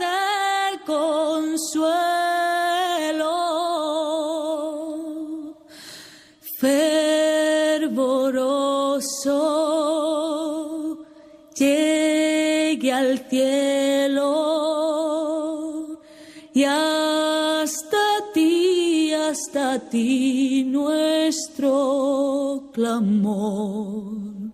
[0.04, 1.76] del consuelo,
[6.58, 8.18] fervoroso,
[11.54, 14.28] llegue al cielo
[16.52, 17.98] y hasta
[18.34, 22.27] ti, hasta ti nuestro
[22.78, 24.52] clamor.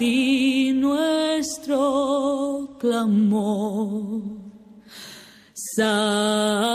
[0.00, 1.78] Ti nuestro
[2.78, 4.22] clamor.
[5.52, 6.69] Salve,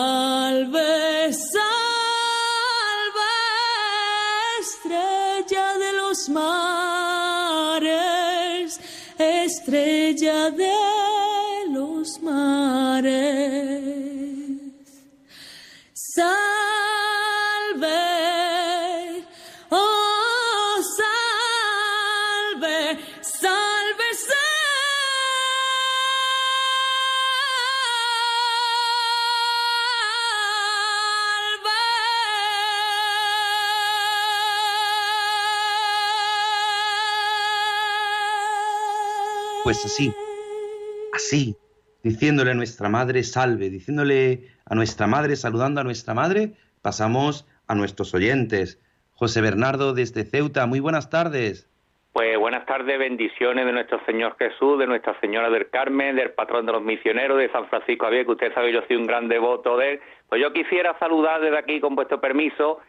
[39.65, 40.13] Pues así,
[41.11, 41.55] así,
[42.03, 46.51] diciéndole a nuestra madre salve, diciéndole a nuestra madre, saludando a nuestra madre,
[46.83, 48.79] pasamos a nuestros oyentes.
[49.15, 51.67] José Bernardo desde Ceuta, muy buenas tardes.
[52.13, 56.67] Pues buenas tardes, bendiciones de nuestro Señor Jesús, de Nuestra Señora del Carmen, del patrón
[56.67, 59.77] de los misioneros, de San Francisco Javier, que usted sabe yo soy un gran devoto
[59.77, 59.99] de él.
[60.29, 62.81] Pues yo quisiera saludar desde aquí, con vuestro permiso,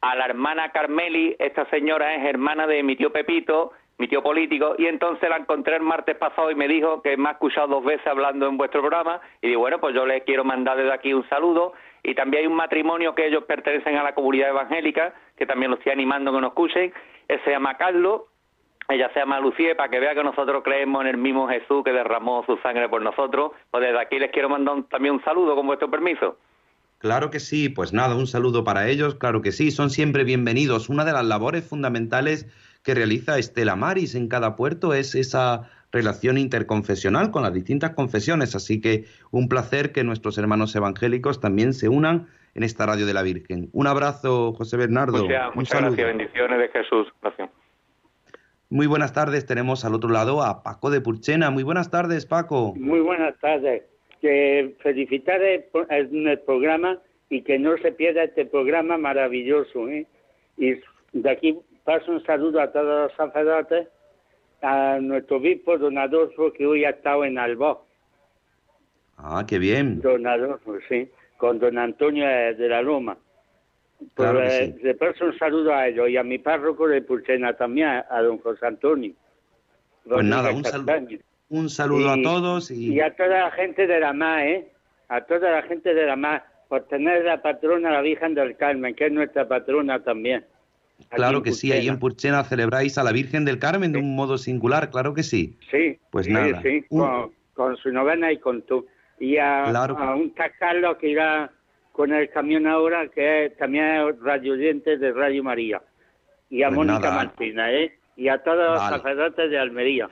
[0.00, 1.36] a la hermana Carmeli.
[1.38, 5.76] Esta señora es hermana de mi tío Pepito, mi tío político, y entonces la encontré
[5.76, 8.80] el martes pasado y me dijo que me ha escuchado dos veces hablando en vuestro
[8.80, 11.72] programa, y digo, bueno, pues yo le quiero mandar desde aquí un saludo,
[12.02, 15.78] y también hay un matrimonio que ellos pertenecen a la comunidad evangélica, que también los
[15.78, 16.92] estoy animando que nos escuchen,
[17.28, 18.22] él se llama Carlos,
[18.88, 21.92] ella se llama Lucía, para que vea que nosotros creemos en el mismo Jesús que
[21.92, 25.66] derramó su sangre por nosotros, pues desde aquí les quiero mandar también un saludo, con
[25.66, 26.36] vuestro permiso.
[26.98, 30.88] Claro que sí, pues nada, un saludo para ellos, claro que sí, son siempre bienvenidos.
[30.88, 32.46] Una de las labores fundamentales
[32.84, 38.54] que realiza Estela Maris en cada puerto es esa relación interconfesional con las distintas confesiones,
[38.54, 43.14] así que un placer que nuestros hermanos evangélicos también se unan en esta radio de
[43.14, 43.68] la Virgen.
[43.72, 45.22] Un abrazo, José Bernardo.
[45.24, 45.96] Muchas, un muchas saludo.
[45.96, 47.08] gracias, bendiciones de Jesús.
[47.22, 47.50] Gracias.
[48.70, 51.50] Muy buenas tardes, tenemos al otro lado a Paco de Purchena.
[51.50, 52.74] Muy buenas tardes, Paco.
[52.76, 53.82] Muy buenas tardes.
[54.20, 56.98] Que felicitar el, el- el programa
[57.30, 59.88] y que no se pierda este programa maravilloso.
[59.88, 60.06] ¿eh?
[60.58, 60.74] Y
[61.12, 63.88] de aquí paso un saludo a todos los sacerdotes,
[64.62, 67.84] a nuestro obispo don Adolfo, que hoy ha estado en Albó.
[69.18, 70.00] Ah, qué bien.
[70.00, 73.16] Don Adolfo, sí, con don Antonio de la Loma.
[73.98, 74.82] Pues, Claro eh, sí.
[74.82, 78.38] le paso un saludo a ellos y a mi párroco de Pulsena también, a, don
[78.38, 79.12] José Antonio.
[80.06, 80.92] Pues nada, un saludo,
[81.48, 84.68] un saludo a todos y, Y a toda la gente de la MA, ¿eh?
[85.08, 88.94] A toda la gente de la MA, por tener la patrona, la Virgen del Carmen,
[88.94, 90.44] que es nuestra patrona también.
[91.10, 92.44] Claro que sí, ahí en Purchena.
[92.44, 95.56] Celebráis a la Virgen del Carmen de un modo singular, claro que sí.
[95.70, 95.98] Sí.
[96.10, 98.86] Pues sí, nada, Sí, un- con, con su novena y con tú.
[99.20, 99.96] Y a, Claro.
[99.98, 101.50] a un Carlos que irá
[101.92, 105.82] con el camión ahora, que es, también es radio oyente de Radio María.
[106.50, 107.10] Y a Pues Mónica.
[107.12, 107.96] Martina, ¿eh?
[108.16, 108.96] Y a todos los Vale.
[108.96, 110.08] sacerdotes de Almería.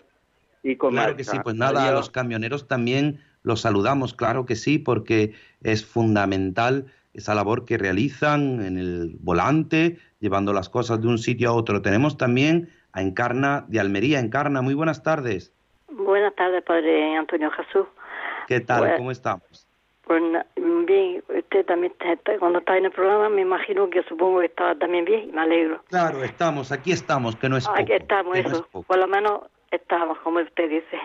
[0.63, 4.55] Y con Claro que sí, pues nada, a los camioneros también los saludamos, claro que
[4.55, 11.09] sí, porque es fundamental esa labor que realizan en el volante, llevando las cosas de
[11.09, 11.83] un sitio a otro.
[11.83, 14.21] Tenemos también a Encarna de Almería.
[14.21, 15.53] Encarna, muy buenas tardes.
[15.91, 17.87] Buenas tardes, Padre Antonio Jesús.
[18.47, 18.81] ¿Qué tal?
[18.81, 19.69] Pues- ¿Cómo estamos?
[20.05, 20.23] Pues
[20.87, 24.75] bien, usted también está- cuando está en el programa, me imagino que supongo que estaba
[24.75, 25.83] también bien y me alegro.
[25.89, 27.81] Claro, estamos, aquí estamos, que no es poco.
[27.81, 28.69] Aquí estamos, que no es eso.
[28.71, 28.87] poco.
[28.87, 30.99] Por lo menos estamos, como usted dice.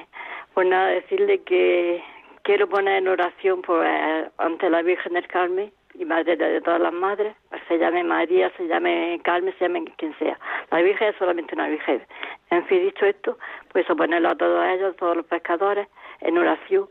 [0.54, 2.04] Pues nada, decirle que
[2.44, 6.80] quiero poner en oración por, eh, ante la Virgen del Carmen y Madre de, todas
[6.80, 7.36] las madres,
[7.68, 10.40] se llame María, se llame Carmen, se llame quien sea.
[10.72, 12.06] La Virgen es solamente una Virgen.
[12.52, 13.38] En fin, dicho esto,
[13.72, 15.88] pues oponerlo a todos ellos, a todos los pescadores,
[16.22, 16.88] en oración,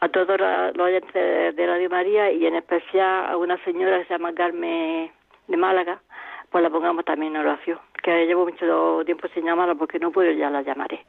[0.00, 4.14] a todos los oyentes de, Radio María y en especial a una señora que se
[4.14, 5.10] llama Carmen
[5.48, 6.00] de Málaga,
[6.50, 10.30] pues la pongamos también en oración, que llevo mucho tiempo sin llamarla porque no puedo,
[10.30, 11.06] ya la llamaré.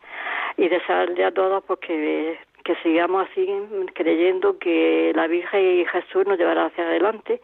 [0.56, 3.48] Y desearle a todos porque que sigamos así
[3.94, 7.42] creyendo que la Virgen y Jesús nos llevará hacia adelante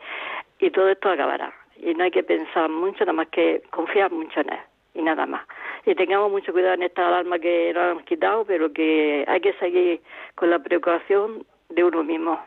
[0.60, 1.54] y todo esto acabará.
[1.78, 4.60] Y no hay que pensar mucho, nada más que confiar mucho en Él
[4.96, 5.46] y nada más.
[5.86, 9.54] y tengamos mucho cuidado en esta alarma que nos han quitado, pero que hay que
[9.54, 10.02] seguir
[10.36, 12.40] con la preocupación de uno mismo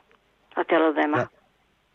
[0.55, 1.29] hacia los demás.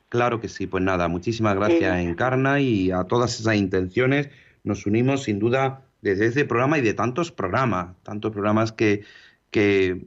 [0.09, 4.29] Claro que sí, pues nada, muchísimas gracias Encarna y a todas esas intenciones
[4.63, 9.03] nos unimos sin duda desde este programa y de tantos programas, tantos programas que,
[9.51, 10.05] que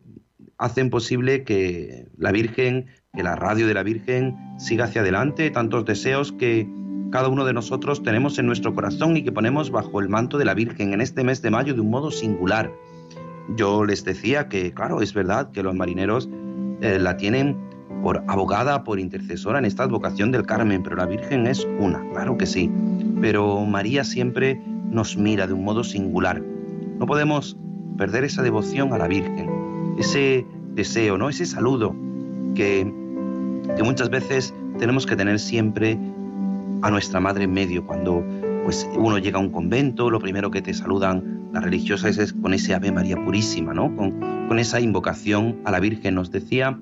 [0.61, 5.87] hacen posible que la Virgen, que la radio de la Virgen siga hacia adelante, tantos
[5.87, 6.69] deseos que
[7.11, 10.45] cada uno de nosotros tenemos en nuestro corazón y que ponemos bajo el manto de
[10.45, 12.71] la Virgen en este mes de mayo de un modo singular.
[13.57, 16.29] Yo les decía que, claro, es verdad que los marineros
[16.83, 17.57] eh, la tienen
[18.03, 22.37] por abogada, por intercesora en esta advocación del Carmen, pero la Virgen es una, claro
[22.37, 22.71] que sí.
[23.23, 26.43] Pero María siempre nos mira de un modo singular.
[26.99, 27.57] No podemos
[27.97, 29.60] perder esa devoción a la Virgen,
[30.01, 31.29] ese deseo, ¿no?
[31.29, 31.95] Ese saludo
[32.55, 32.93] que,
[33.77, 35.99] que muchas veces tenemos que tener siempre
[36.83, 37.87] a nuestra madre en medio.
[37.87, 38.25] Cuando
[38.65, 42.55] pues uno llega a un convento, lo primero que te saludan las religiosas es con
[42.55, 43.95] ese Ave María Purísima, ¿no?
[43.97, 46.15] Con, con esa invocación a la Virgen.
[46.15, 46.79] Nos decía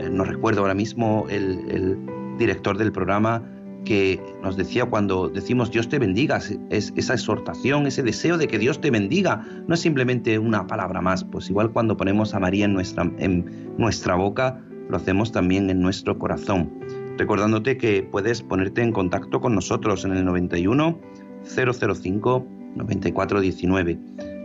[0.00, 1.98] eh, no recuerdo ahora mismo el,
[2.38, 3.42] director del programa
[3.84, 8.58] que nos decía cuando decimos Dios te bendiga, es esa exhortación, ese deseo de que
[8.58, 12.66] Dios te bendiga, no es simplemente una palabra más, pues igual cuando ponemos a María
[12.66, 16.70] en nuestra, en nuestra boca, lo hacemos también en nuestro corazón.
[17.16, 20.98] Recordándote que puedes ponerte en contacto con nosotros en el 91
[21.44, 23.98] 005 9419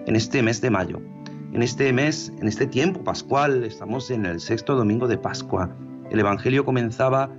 [0.07, 1.01] en este mes de mayo
[1.55, 5.73] en este mes, en este tiempo pascual, estamos en el sexto domingo de Pascua.
[6.11, 7.31] El Evangelio comenzaba,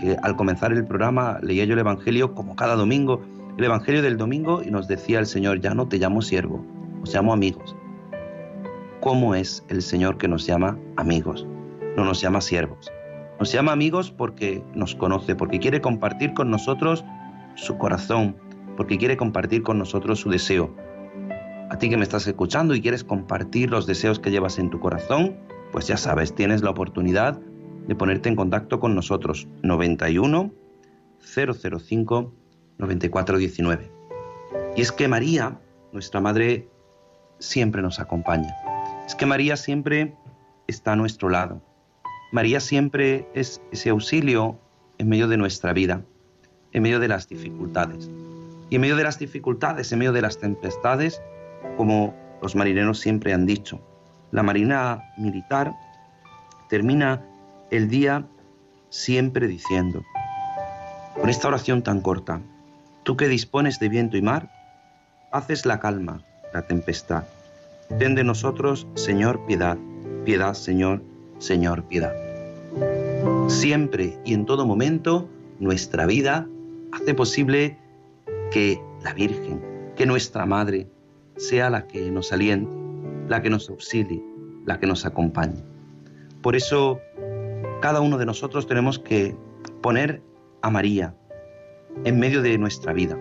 [0.00, 3.22] que al comenzar el programa leía yo el Evangelio como cada domingo,
[3.58, 6.64] el Evangelio del domingo y nos decía el Señor, ya no te llamo siervo,
[7.02, 7.76] os llamo amigos.
[9.00, 11.46] ¿Cómo es el Señor que nos llama amigos?
[11.96, 12.90] No nos llama siervos.
[13.38, 17.04] Nos llama amigos porque nos conoce, porque quiere compartir con nosotros
[17.54, 18.36] su corazón,
[18.76, 20.74] porque quiere compartir con nosotros su deseo,
[21.70, 24.80] a ti que me estás escuchando y quieres compartir los deseos que llevas en tu
[24.80, 25.36] corazón,
[25.70, 27.40] pues ya sabes, tienes la oportunidad
[27.90, 30.52] de ponerte en contacto con nosotros 91
[31.18, 32.32] 005
[32.78, 33.90] 9419.
[34.76, 35.58] Y es que María,
[35.90, 36.68] nuestra madre,
[37.40, 38.54] siempre nos acompaña.
[39.08, 40.14] Es que María siempre
[40.68, 41.60] está a nuestro lado.
[42.30, 44.56] María siempre es ese auxilio
[44.98, 46.04] en medio de nuestra vida,
[46.70, 48.08] en medio de las dificultades.
[48.70, 51.20] Y en medio de las dificultades, en medio de las tempestades,
[51.76, 53.80] como los marineros siempre han dicho.
[54.30, 55.72] La marina militar
[56.68, 57.26] termina
[57.70, 58.26] el día
[58.88, 60.04] siempre diciendo,
[61.20, 62.40] con esta oración tan corta,
[63.04, 64.50] tú que dispones de viento y mar,
[65.32, 67.24] haces la calma, la tempestad.
[67.98, 69.78] Ten de nosotros, Señor, piedad,
[70.24, 71.02] piedad, Señor,
[71.38, 72.12] Señor, piedad.
[73.48, 76.46] Siempre y en todo momento, nuestra vida
[76.92, 77.78] hace posible
[78.50, 79.60] que la Virgen,
[79.96, 80.88] que nuestra Madre,
[81.36, 82.70] sea la que nos aliente,
[83.28, 84.22] la que nos auxilie,
[84.66, 85.62] la que nos acompañe.
[86.42, 87.00] Por eso,
[87.80, 89.34] cada uno de nosotros tenemos que
[89.82, 90.22] poner
[90.62, 91.14] a María
[92.04, 93.16] en medio de nuestra vida.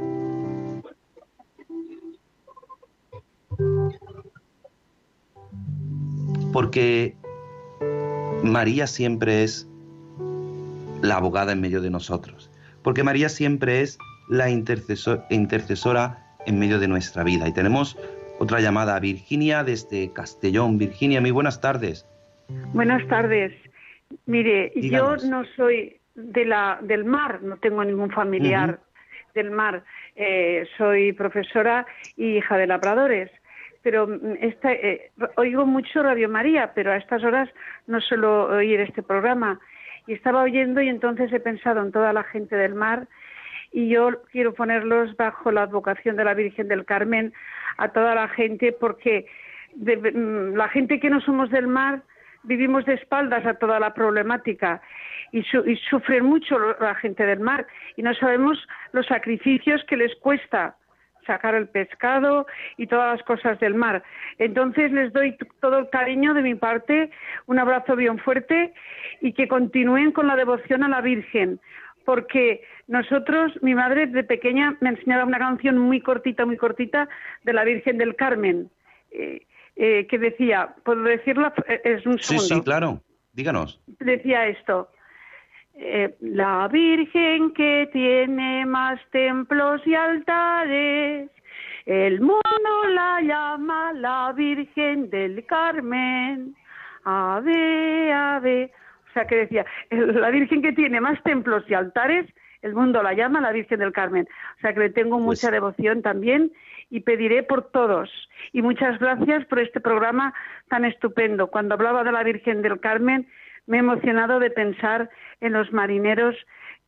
[6.52, 7.16] Porque
[8.44, 9.68] María siempre es
[11.02, 12.50] la abogada en medio de nosotros.
[12.84, 13.98] Porque María siempre es
[14.30, 17.48] la intercesora en medio de nuestra vida.
[17.48, 17.98] Y tenemos
[18.40, 20.78] otra llamada a Virginia desde Castellón.
[20.78, 22.06] Virginia, muy buenas tardes.
[22.74, 23.54] Buenas tardes.
[24.26, 28.80] Mire, yo no soy de la, del mar, no tengo ningún familiar
[29.36, 29.84] del mar.
[30.16, 31.86] Eh, soy profesora
[32.18, 33.32] y hija de labradores.
[33.82, 37.50] Pero mm, esta, eh, oigo mucho Radio María, pero a estas horas
[37.88, 39.60] no suelo oír este programa.
[40.08, 43.08] Y estaba oyendo y entonces he pensado en toda la gente del mar
[43.72, 47.34] y yo quiero ponerlos bajo la advocación de la Virgen del Carmen
[47.78, 49.28] a toda la gente porque
[49.76, 52.02] mm, la gente que no somos del mar
[52.44, 54.82] vivimos de espaldas a toda la problemática
[55.32, 58.58] y, y sufren mucho la gente del mar y no sabemos
[58.92, 60.76] los sacrificios que les cuesta
[61.30, 64.02] sacar el pescado y todas las cosas del mar.
[64.40, 67.12] Entonces les doy todo el cariño de mi parte,
[67.46, 68.74] un abrazo bien fuerte
[69.22, 71.60] y que continúen con la devoción a la Virgen,
[72.04, 77.08] porque nosotros, mi madre de pequeña me enseñaba una canción muy cortita, muy cortita
[77.44, 78.72] de la Virgen del Carmen,
[79.12, 79.42] eh,
[79.82, 81.54] eh, que decía, ¿puedo decirla?
[81.66, 82.44] Eh, es un segundo.
[82.44, 83.02] Sí, sí, claro,
[83.32, 83.82] díganos.
[83.88, 84.90] Decía esto,
[86.20, 91.30] la Virgen que tiene más templos y altares,
[91.86, 96.56] el mundo la llama la Virgen del Carmen,
[97.06, 98.74] ave, ave.
[99.10, 102.28] O sea, que decía, la Virgen que tiene más templos y altares
[102.62, 104.28] el mundo la llama la Virgen del Carmen.
[104.58, 106.52] O sea que le tengo Pues mucha devoción también
[106.90, 108.10] y pediré por todos.
[108.52, 110.34] Y muchas gracias por este programa
[110.70, 111.48] tan estupendo.
[111.48, 113.28] Cuando hablaba de la Virgen del Carmen,
[113.68, 115.10] me he emocionado de pensar
[115.42, 116.36] en los marineros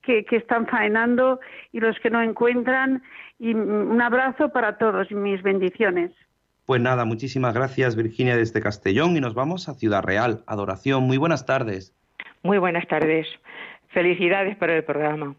[0.01, 1.39] que, que están faenando
[1.71, 3.03] y los que no encuentran.
[3.39, 6.11] Y un abrazo para todos y mis bendiciones.
[6.65, 10.43] Pues nada, muchísimas gracias Virginia desde Castellón y nos vamos a Ciudad Real.
[10.47, 11.93] Adoración, muy buenas tardes.
[12.43, 13.27] Muy buenas tardes.
[13.89, 15.35] Felicidades por el programa.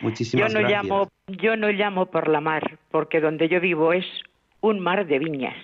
[0.00, 0.84] Muchísimas yo no gracias.
[0.84, 4.06] llamo, yo no llamo por la mar, porque donde yo vivo es
[4.60, 5.56] un mar de viñas.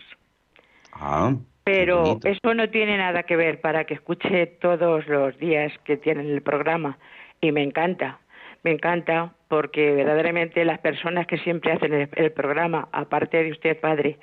[0.93, 5.97] Ah, Pero eso no tiene nada que ver para que escuche todos los días que
[5.97, 6.99] tienen el programa.
[7.41, 8.19] Y me encanta,
[8.63, 13.79] me encanta porque verdaderamente las personas que siempre hacen el, el programa, aparte de usted,
[13.81, 14.19] padre,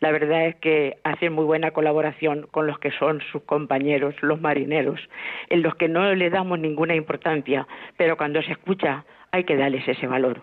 [0.00, 4.40] la verdad es que hacen muy buena colaboración con los que son sus compañeros, los
[4.40, 5.00] marineros,
[5.48, 7.66] en los que no le damos ninguna importancia,
[7.96, 10.42] pero cuando se escucha hay que darles ese valor.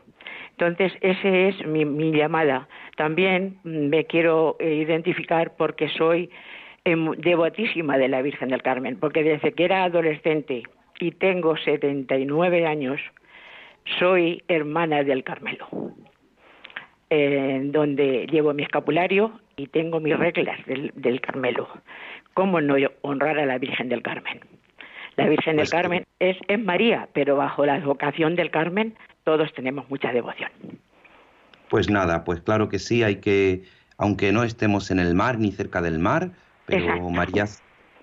[0.52, 2.68] Entonces, esa es mi, mi llamada.
[2.98, 6.30] También me quiero identificar porque soy
[6.84, 10.64] em, devotísima de la Virgen del Carmen, porque desde que era adolescente
[11.00, 13.00] y tengo 79 años,
[14.00, 15.68] soy hermana del Carmelo,
[17.10, 21.68] eh, donde llevo mi escapulario y tengo mis reglas del, del Carmelo.
[22.34, 24.40] ¿Cómo no honrar a la Virgen del Carmen?
[25.16, 29.54] La Virgen Pues del Carmen es, es María, pero bajo la vocación del Carmen todos
[29.54, 30.50] tenemos mucha devoción.
[31.70, 33.64] Pues nada, pues claro que sí, hay que,
[33.98, 36.32] aunque no estemos en el mar ni cerca del mar,
[36.66, 37.10] pero Exacto.
[37.10, 37.46] María,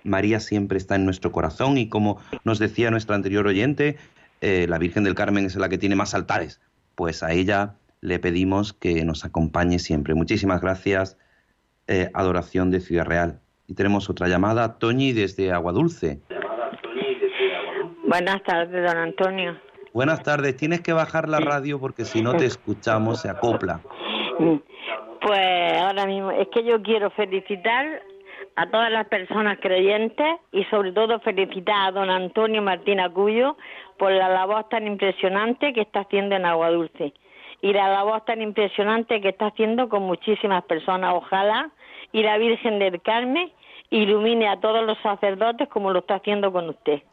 [0.03, 3.97] María siempre está en nuestro corazón y como nos decía nuestra anterior oyente,
[4.41, 6.61] eh, la Virgen del Carmen es la que tiene más altares,
[6.95, 10.13] pues a ella le pedimos que nos acompañe siempre.
[10.13, 11.17] Muchísimas gracias,
[11.87, 13.39] eh, Adoración de Ciudad Real.
[13.67, 16.21] Y tenemos otra llamada, Toñi desde Aguadulce.
[18.07, 19.57] Buenas tardes, don Antonio.
[19.93, 23.81] Buenas tardes, tienes que bajar la radio porque si no te escuchamos se acopla.
[25.21, 28.01] Pues ahora mismo es que yo quiero felicitar
[28.57, 33.55] a todas las personas creyentes y sobre todo felicitar a don Antonio Martín Acuyo
[33.99, 37.13] por la labor tan impresionante que está haciendo en Agua Dulce
[37.61, 41.13] y la labor tan impresionante que está haciendo con muchísimas personas.
[41.15, 41.69] Ojalá
[42.11, 43.51] y la Virgen del Carmen
[43.91, 47.03] ilumine a todos los sacerdotes como lo está haciendo con usted.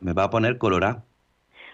[0.00, 1.02] Me va a poner colorado.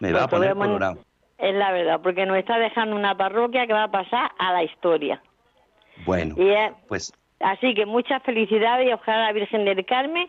[0.01, 0.99] Me va a Pues poner colorado.
[1.39, 4.62] Es la verdad, porque nos está dejando una parroquia que va a pasar a la
[4.62, 5.23] historia.
[6.05, 10.28] Bueno, Y es- pues Así que muchas felicidades y ojalá la Virgen del Carmen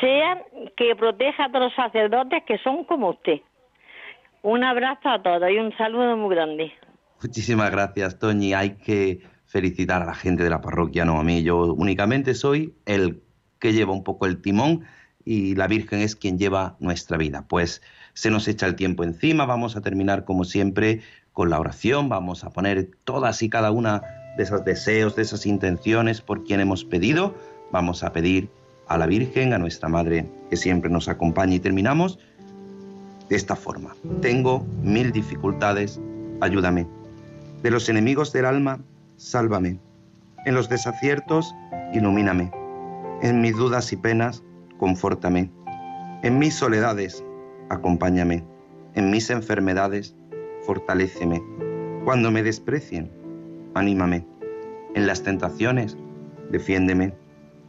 [0.00, 0.44] sea
[0.76, 3.40] que proteja a todos los sacerdotes que son como usted.
[4.42, 6.72] Un abrazo a todos y un saludo muy grande.
[7.22, 8.52] muchísimas gracias, Toñi.
[8.54, 11.42] Hay que felicitar a la gente de la parroquia, no a mí.
[11.42, 13.22] Yo únicamente soy el
[13.58, 14.84] que lleva un poco el timón
[15.24, 17.46] y la Virgen es quien lleva nuestra vida.
[17.48, 17.82] Pues
[18.12, 19.46] se nos echa el tiempo encima.
[19.46, 21.00] Vamos a terminar, como siempre,
[21.32, 22.08] con la oración.
[22.08, 24.02] Vamos a poner todas y cada una
[24.36, 27.34] de esos deseos, de esas intenciones por quien hemos pedido.
[27.72, 28.50] Vamos a pedir
[28.86, 31.54] a la Virgen, a nuestra Madre, que siempre nos acompaña.
[31.54, 32.18] Y terminamos
[33.28, 33.96] de esta forma.
[34.20, 36.00] Tengo mil dificultades,
[36.40, 36.86] ayúdame.
[37.62, 38.80] De los enemigos del alma,
[39.16, 39.78] sálvame.
[40.44, 41.52] En los desaciertos,
[41.92, 42.52] ilumíname.
[43.22, 44.44] En mis dudas y penas,
[44.78, 45.50] confórtame.
[46.22, 47.24] En mis soledades,
[47.70, 48.44] acompáñame.
[48.94, 50.14] En mis enfermedades,
[50.64, 51.42] fortaléceme.
[52.04, 53.10] Cuando me desprecien,
[53.76, 54.26] anímame.
[54.94, 55.96] En las tentaciones,
[56.50, 57.14] defiéndeme.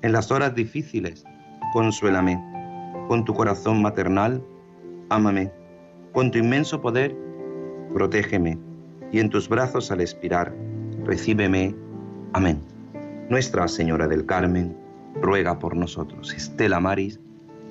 [0.01, 1.25] En las horas difíciles,
[1.73, 2.41] consuélame.
[3.07, 4.41] Con tu corazón maternal,
[5.09, 5.51] ámame.
[6.13, 7.15] Con tu inmenso poder,
[7.93, 8.57] protégeme.
[9.11, 10.53] Y en tus brazos al expirar,
[11.03, 11.75] recíbeme.
[12.33, 12.61] Amén.
[13.29, 14.75] Nuestra Señora del Carmen,
[15.21, 16.33] ruega por nosotros.
[16.33, 17.19] Estela Maris,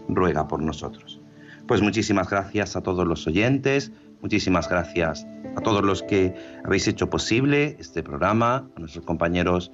[0.09, 1.21] ruega por nosotros.
[1.67, 7.09] Pues muchísimas gracias a todos los oyentes, muchísimas gracias a todos los que habéis hecho
[7.09, 9.73] posible este programa, a nuestros compañeros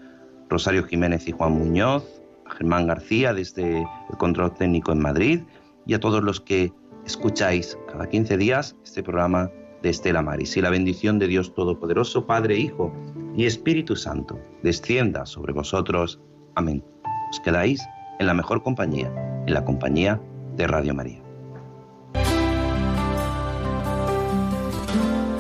[0.48, 2.04] Rosario Jiménez y Juan Muñoz,
[2.46, 5.40] a Germán García desde el control técnico en Madrid
[5.86, 6.72] y a todos los que
[7.06, 9.50] escucháis cada 15 días este programa
[9.82, 10.56] de Estela Maris.
[10.56, 12.92] Y la bendición de Dios Todopoderoso, Padre, Hijo
[13.36, 16.20] y Espíritu Santo, descienda sobre vosotros.
[16.54, 16.84] Amén.
[17.30, 17.82] Os quedáis
[18.18, 19.12] en la mejor compañía,
[19.46, 20.20] en la compañía
[20.56, 21.31] de Radio María.